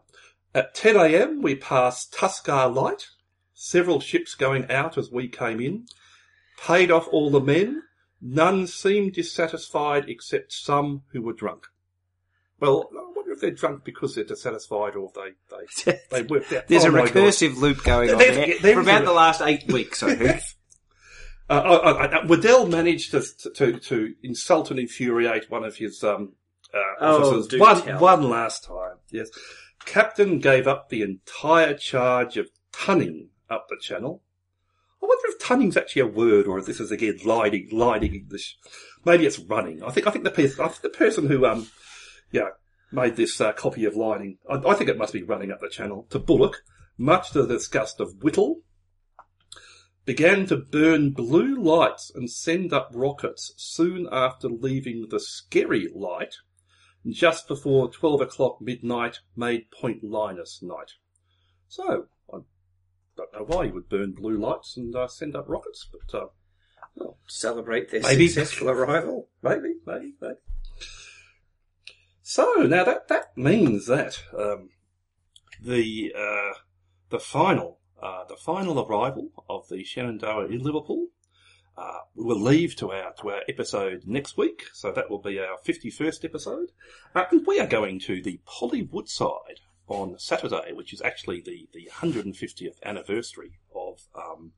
At 0.56 0.76
10 0.76 0.96
a.m., 0.96 1.42
we 1.42 1.56
passed 1.56 2.14
Tuskar 2.14 2.74
Light, 2.74 3.08
several 3.54 4.00
ships 4.00 4.36
going 4.36 4.70
out 4.70 4.98
as 4.98 5.12
we 5.12 5.28
came 5.28 5.60
in, 5.60 5.86
paid 6.58 6.92
off 6.92 7.08
all 7.12 7.32
the 7.32 7.42
men, 7.42 7.84
none 8.22 8.68
seemed 8.68 9.14
dissatisfied 9.14 10.08
except 10.08 10.54
some 10.54 11.04
who 11.12 11.22
were 11.22 11.34
drunk. 11.34 11.66
Well, 12.64 12.90
I 12.94 13.12
wonder 13.16 13.32
if 13.34 13.42
they're 13.42 13.52
drunk 13.52 13.84
because 13.84 14.16
they're 14.16 14.24
dissatisfied 14.24 14.96
or 14.96 15.12
they, 15.14 15.66
they, 15.86 16.00
they 16.10 16.22
worked 16.24 16.52
out. 16.54 16.68
There's 16.68 16.86
oh 16.86 16.90
a 16.90 16.92
my 16.92 17.00
God. 17.06 17.10
recursive 17.10 17.58
loop 17.58 17.84
going 17.84 18.10
on 18.12 18.18
there 18.18 18.58
for 18.74 18.80
about 18.80 19.04
the 19.06 19.12
last 19.12 19.42
eight 19.42 19.72
weeks. 19.72 20.02
I 20.04 20.16
think. 20.16 20.42
Uh, 21.50 21.56
uh, 21.56 22.08
uh, 22.22 22.26
Waddell 22.26 22.68
managed 22.68 23.12
to, 23.12 23.22
to 23.56 23.78
to 23.78 24.16
insult 24.24 24.72
and 24.72 24.80
infuriate 24.80 25.52
one 25.52 25.66
of 25.66 25.76
his 25.76 26.02
um, 26.02 26.32
uh, 26.74 26.80
Oh, 27.02 27.18
officers 27.20 27.48
do 27.48 27.60
one, 27.60 27.82
tell. 27.82 28.00
one 28.00 28.24
last 28.24 28.64
time. 28.64 28.96
Yes, 29.12 29.28
Captain 29.86 30.40
gave 30.40 30.68
up 30.68 30.88
the 30.88 31.02
entire 31.02 31.74
charge 31.74 32.38
of 32.38 32.48
tunning 32.72 33.28
up 33.50 33.68
the 33.68 33.76
channel. 33.80 34.22
I 35.04 35.06
wonder 35.06 35.24
if 35.28 35.40
tunning's 35.40 35.76
actually 35.76 36.04
a 36.04 36.08
word, 36.08 36.48
or 36.48 36.60
if 36.60 36.66
this 36.66 36.80
is 36.80 36.92
again 36.92 37.20
lining, 37.26 37.68
lining 37.74 38.16
English. 38.16 38.58
Maybe 39.04 39.26
it's 39.26 39.38
running. 39.38 39.84
I 39.84 39.92
think 39.92 40.08
I 40.08 40.12
think 40.12 40.24
the 40.24 40.32
person, 40.32 40.64
I 40.64 40.70
think 40.70 40.82
the 40.82 40.98
person 40.98 41.28
who 41.28 41.46
um, 41.46 41.68
yeah, 42.34 42.50
made 42.92 43.16
this 43.16 43.40
uh, 43.40 43.54
copy 43.54 43.86
of 43.86 43.96
lining. 43.96 44.38
I, 44.50 44.56
I 44.56 44.74
think 44.76 44.90
it 44.90 44.98
must 44.98 45.14
be 45.14 45.24
running 45.24 45.52
up 45.52 45.62
the 45.62 45.70
channel 45.70 46.06
to 46.10 46.20
Bulloch, 46.20 46.58
much 46.98 47.32
to 47.32 47.44
the 47.44 47.56
disgust 47.56 48.02
of 48.02 48.22
Whittle 48.22 48.58
began 50.06 50.46
to 50.48 50.58
burn 50.58 51.12
blue 51.12 51.56
lights 51.56 52.12
and 52.14 52.30
send 52.30 52.74
up 52.74 52.90
rockets 52.94 53.54
soon 53.58 54.08
after 54.12 54.50
leaving 54.50 55.08
the 55.10 55.20
Skerry 55.20 55.88
light 55.96 56.36
just 57.08 57.48
before 57.48 57.90
12 57.90 58.22
o'clock 58.22 58.58
midnight 58.62 59.20
made 59.36 59.72
Point 59.72 60.04
Lynas 60.04 60.62
night. 60.62 60.92
So, 61.68 62.08
I 62.34 62.40
don't 63.18 63.34
know 63.34 63.46
why 63.46 63.66
he 63.66 63.72
would 63.72 63.90
burn 63.90 64.12
blue 64.14 64.38
lights 64.38 64.78
and 64.78 64.96
uh, 64.96 65.08
send 65.08 65.36
up 65.36 65.46
rockets, 65.48 65.88
but 65.92 66.18
uh, 66.18 66.26
well, 66.96 67.18
Celebrate 67.28 67.90
their 67.90 68.02
Maybe. 68.02 68.28
successful 68.28 68.70
arrival. 68.70 69.30
maybe, 69.42 69.76
maybe, 69.86 70.14
maybe. 70.22 70.36
So 72.24 72.54
now 72.64 72.86
that 72.86 73.10
that 73.10 73.38
means 73.38 73.86
that 73.88 74.24
um, 74.38 74.70
the 75.62 76.14
uh, 76.18 76.58
the 77.10 77.20
final 77.20 77.80
uh, 78.02 78.24
the 78.24 78.38
final 78.38 78.80
arrival 78.80 79.30
of 79.50 79.68
the 79.70 79.84
Shenandoah 79.84 80.46
in 80.46 80.64
Liverpool 80.64 81.10
uh, 81.78 82.00
we 82.16 82.24
will 82.24 82.40
leave 82.40 82.78
to 82.78 82.92
our 82.92 83.14
to 83.20 83.30
our 83.30 83.42
episode 83.50 84.04
next 84.06 84.38
week. 84.38 84.68
So 84.74 84.92
that 84.94 85.10
will 85.10 85.22
be 85.22 85.38
our 85.38 85.58
fifty 85.64 85.90
first 85.90 86.24
episode, 86.24 86.72
uh, 87.14 87.26
and 87.30 87.46
we 87.46 87.60
are 87.60 87.68
going 87.68 88.00
to 88.02 88.22
the 88.22 88.40
Polly 88.46 88.84
Woodside 88.84 89.60
on 89.88 90.18
Saturday, 90.18 90.72
which 90.72 90.94
is 90.94 91.02
actually 91.02 91.42
the 91.42 91.68
the 91.74 91.90
hundred 91.92 92.26
and 92.26 92.38
fiftieth 92.38 92.80
anniversary 92.84 93.60
of. 93.76 94.00
Um, 94.16 94.54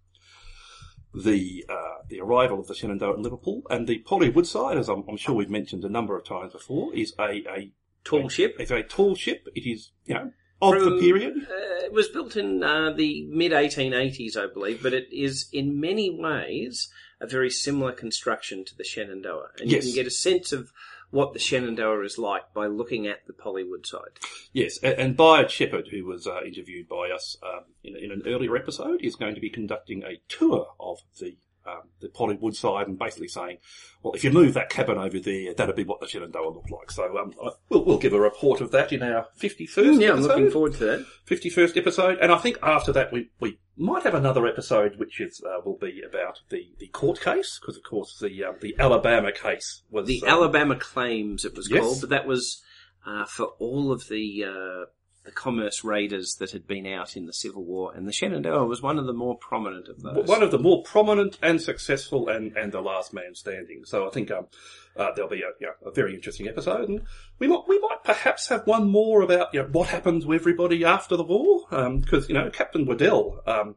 the 1.23 1.65
uh, 1.69 2.03
the 2.09 2.19
arrival 2.21 2.59
of 2.59 2.67
the 2.67 2.75
Shenandoah 2.75 3.15
in 3.15 3.21
Liverpool 3.23 3.63
and 3.69 3.87
the 3.87 3.99
Polly 3.99 4.29
Woodside, 4.29 4.77
as 4.77 4.89
I'm, 4.89 5.03
I'm 5.07 5.17
sure 5.17 5.35
we've 5.35 5.49
mentioned 5.49 5.83
a 5.83 5.89
number 5.89 6.17
of 6.17 6.25
times 6.25 6.53
before, 6.53 6.93
is 6.93 7.13
a, 7.19 7.43
a 7.49 7.71
Tall 8.03 8.29
ship. 8.29 8.55
It's 8.59 8.69
a 8.69 8.83
tall 8.83 9.15
ship. 9.15 9.47
It 9.55 9.67
is 9.67 9.91
you 10.05 10.13
know 10.13 10.31
of 10.61 10.79
the 10.79 10.99
period. 10.99 11.33
Uh, 11.37 11.85
it 11.85 11.91
was 11.91 12.07
built 12.07 12.35
in 12.37 12.63
uh, 12.63 12.91
the 12.95 13.25
mid 13.29 13.51
1880s, 13.51 14.37
I 14.37 14.45
believe, 14.53 14.83
but 14.83 14.93
it 14.93 15.07
is 15.11 15.49
in 15.51 15.79
many 15.79 16.09
ways 16.11 16.89
a 17.19 17.25
very 17.25 17.49
similar 17.49 17.91
construction 17.91 18.63
to 18.65 18.75
the 18.77 18.83
Shenandoah, 18.83 19.49
and 19.59 19.71
Yes. 19.71 19.85
you 19.85 19.91
can 19.91 19.95
get 20.03 20.07
a 20.07 20.11
sense 20.11 20.51
of 20.51 20.71
what 21.15 21.31
the 21.31 21.39
Shenandoah 21.39 22.03
is 22.03 22.17
like 22.17 22.53
by 22.53 22.67
looking 22.67 23.07
at 23.07 23.25
the 23.25 23.31
Polly 23.31 23.63
Woodside. 23.63 24.19
Yes, 24.51 24.77
and, 24.83 24.99
and 24.99 25.17
Bayard 25.17 25.49
Shepherd, 25.49 25.87
who 25.89 26.05
was 26.05 26.27
uh, 26.27 26.41
interviewed 26.45 26.89
by 26.89 27.09
us 27.09 27.37
um, 27.41 27.61
in, 27.85 27.95
in 27.95 28.11
an 28.11 28.23
earlier 28.25 28.57
episode, 28.57 28.99
is 29.01 29.15
going 29.15 29.33
to 29.33 29.39
be 29.39 29.49
conducting 29.49 30.03
a 30.03 30.19
tour 30.27 30.67
of 30.77 30.99
the 31.21 31.37
um, 31.67 31.81
the 32.01 32.09
Polly 32.09 32.37
Woodside 32.39 32.87
and 32.87 32.97
basically 32.99 33.27
saying, 33.27 33.57
well, 34.03 34.13
if 34.13 34.23
you 34.23 34.31
move 34.31 34.53
that 34.53 34.69
cabin 34.69 34.97
over 34.97 35.19
there, 35.19 35.53
that'd 35.53 35.75
be 35.75 35.83
what 35.83 35.99
the 35.99 36.07
Shenandoah 36.07 36.49
looked 36.53 36.71
like. 36.71 36.91
So 36.91 37.17
um, 37.17 37.33
I- 37.43 37.51
we'll, 37.69 37.85
we'll 37.85 37.97
give 37.97 38.13
a 38.13 38.19
report 38.19 38.61
of 38.61 38.71
that 38.71 38.93
in 38.93 39.01
our 39.01 39.27
51st 39.39 39.99
yeah, 40.01 40.09
I'm 40.11 40.17
episode. 40.19 40.27
looking 40.27 40.51
forward 40.51 40.73
to 40.75 40.85
that. 40.85 41.05
51st 41.27 41.77
episode, 41.77 42.17
and 42.19 42.31
I 42.31 42.37
think 42.37 42.57
after 42.61 42.91
that 42.93 43.11
we, 43.11 43.29
we 43.39 43.57
might 43.77 44.03
have 44.03 44.13
another 44.13 44.45
episode 44.47 44.97
which 44.97 45.19
is 45.19 45.41
uh, 45.45 45.59
will 45.65 45.77
be 45.77 46.01
about 46.07 46.39
the, 46.49 46.71
the 46.79 46.87
court 46.87 47.19
case 47.19 47.59
because 47.59 47.75
of 47.77 47.83
course 47.83 48.17
the 48.19 48.43
uh, 48.43 48.53
the 48.61 48.75
Alabama 48.79 49.31
case 49.31 49.81
was 49.89 50.07
The 50.07 50.21
um, 50.23 50.29
Alabama 50.29 50.75
Claims, 50.75 51.43
it 51.45 51.55
was 51.55 51.69
Yes. 51.69 51.81
called, 51.81 52.01
but 52.01 52.09
that 52.11 52.27
was 52.27 52.61
uh, 53.07 53.25
for 53.25 53.47
all 53.59 53.91
of 53.91 54.07
the 54.07 54.43
uh, 54.45 54.85
the 55.25 55.31
commerce 55.31 55.83
raiders 55.83 56.35
that 56.39 56.51
had 56.51 56.67
been 56.67 56.85
out 56.85 57.17
in 57.17 57.25
the 57.25 57.33
Civil 57.33 57.63
War, 57.63 57.93
and 57.93 58.07
the 58.07 58.13
Shenandoah 58.13 58.65
was 58.65 58.81
one 58.81 58.99
of 58.99 59.05
the 59.05 59.13
more 59.13 59.37
prominent 59.37 59.87
of 59.87 60.01
those. 60.01 60.27
one 60.27 60.43
of 60.43 60.51
the 60.51 60.59
more 60.59 60.83
prominent 60.83 61.37
and 61.41 61.59
successful 61.61 62.29
and, 62.29 62.55
and 62.55 62.71
the 62.71 62.81
last 62.81 63.13
man 63.13 63.33
standing. 63.33 63.83
So 63.85 64.07
I 64.07 64.11
think 64.11 64.31
um, 64.31 64.47
uh, 64.95 65.11
there'll 65.15 65.29
be 65.29 65.41
a, 65.41 65.51
you 65.59 65.67
know, 65.67 65.89
a 65.89 65.91
very 65.91 66.15
interesting 66.15 66.47
episode, 66.47 66.87
and 66.87 67.01
we 67.39 67.47
might 67.47 67.67
we 67.67 67.79
might 67.79 68.03
perhaps 68.03 68.47
have 68.49 68.65
one 68.67 68.87
more 68.87 69.21
about 69.21 69.53
you 69.53 69.61
know 69.61 69.69
what 69.71 69.89
happened 69.89 70.21
to 70.21 70.33
everybody 70.33 70.85
after 70.85 71.17
the 71.17 71.23
war, 71.23 71.65
because 71.69 72.29
you 72.29 72.35
know 72.35 72.49
Captain 72.49 72.85
Waddell. 72.85 73.41
Um, 73.45 73.75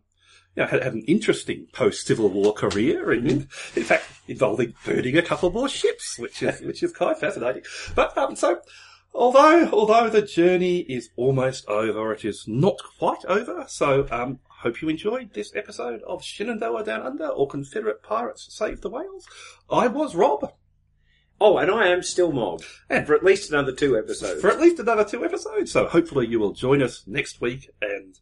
you 0.57 0.65
know, 0.65 0.71
had, 0.71 0.83
had 0.83 0.95
an 0.95 1.05
interesting 1.07 1.69
post-Civil 1.73 2.31
War 2.31 2.53
career, 2.53 3.13
in, 3.13 3.49
in 3.77 3.85
fact, 3.85 4.05
involving 4.27 4.75
burning 4.85 5.17
a 5.17 5.23
couple 5.23 5.53
more 5.53 5.69
ships, 5.69 6.19
which 6.19 6.43
is 6.43 6.61
which 6.63 6.83
is 6.83 6.93
quite 6.93 7.19
fascinating. 7.19 7.63
But 7.95 8.17
um, 8.19 8.35
so, 8.35 8.61
although 9.15 9.69
although 9.73 10.09
the 10.09 10.23
journey 10.23 10.79
is 10.81 11.11
almost 11.17 11.67
over, 11.69 12.13
it 12.13 12.25
is 12.25 12.45
not 12.47 12.77
quite 12.99 13.25
over. 13.27 13.65
So, 13.69 14.07
um, 14.11 14.39
hope 14.63 14.81
you 14.83 14.89
enjoyed 14.89 15.35
this 15.35 15.55
episode 15.55 16.03
of 16.03 16.23
Shenandoah 16.25 16.85
Down 16.85 17.03
Under 17.03 17.29
or 17.29 17.47
Confederate 17.49 18.03
Pirates 18.03 18.47
Save 18.51 18.81
the 18.81 18.91
Whales. 18.91 19.27
I 19.71 19.87
was 19.87 20.15
Rob 20.15 20.53
Oh, 21.41 21.57
and 21.59 21.71
I 21.71 21.87
am 21.87 22.03
still 22.03 22.33
mob 22.33 22.63
And- 22.91 23.07
for 23.07 23.15
at 23.15 23.23
least 23.23 23.51
another 23.53 23.71
two 23.73 23.97
episodes. 23.97 24.41
for 24.41 24.51
at 24.51 24.59
least 24.61 24.81
another 24.81 25.05
two 25.05 25.25
episodes. 25.25 25.71
So 25.71 25.87
hopefully 25.87 26.27
you 26.27 26.41
will 26.41 26.53
join 26.53 26.83
us 26.83 27.05
next 27.07 27.41
week 27.41 27.71
and 27.81 28.19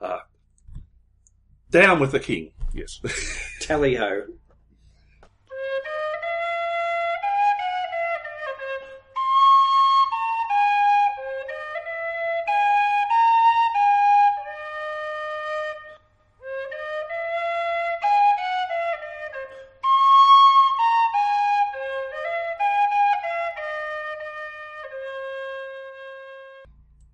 uh, 0.00 0.20
down 1.70 2.00
with 2.00 2.12
the 2.12 2.20
king. 2.20 2.52
Yes. 2.72 3.00
Tally 3.60 3.96
ho. 3.96 4.22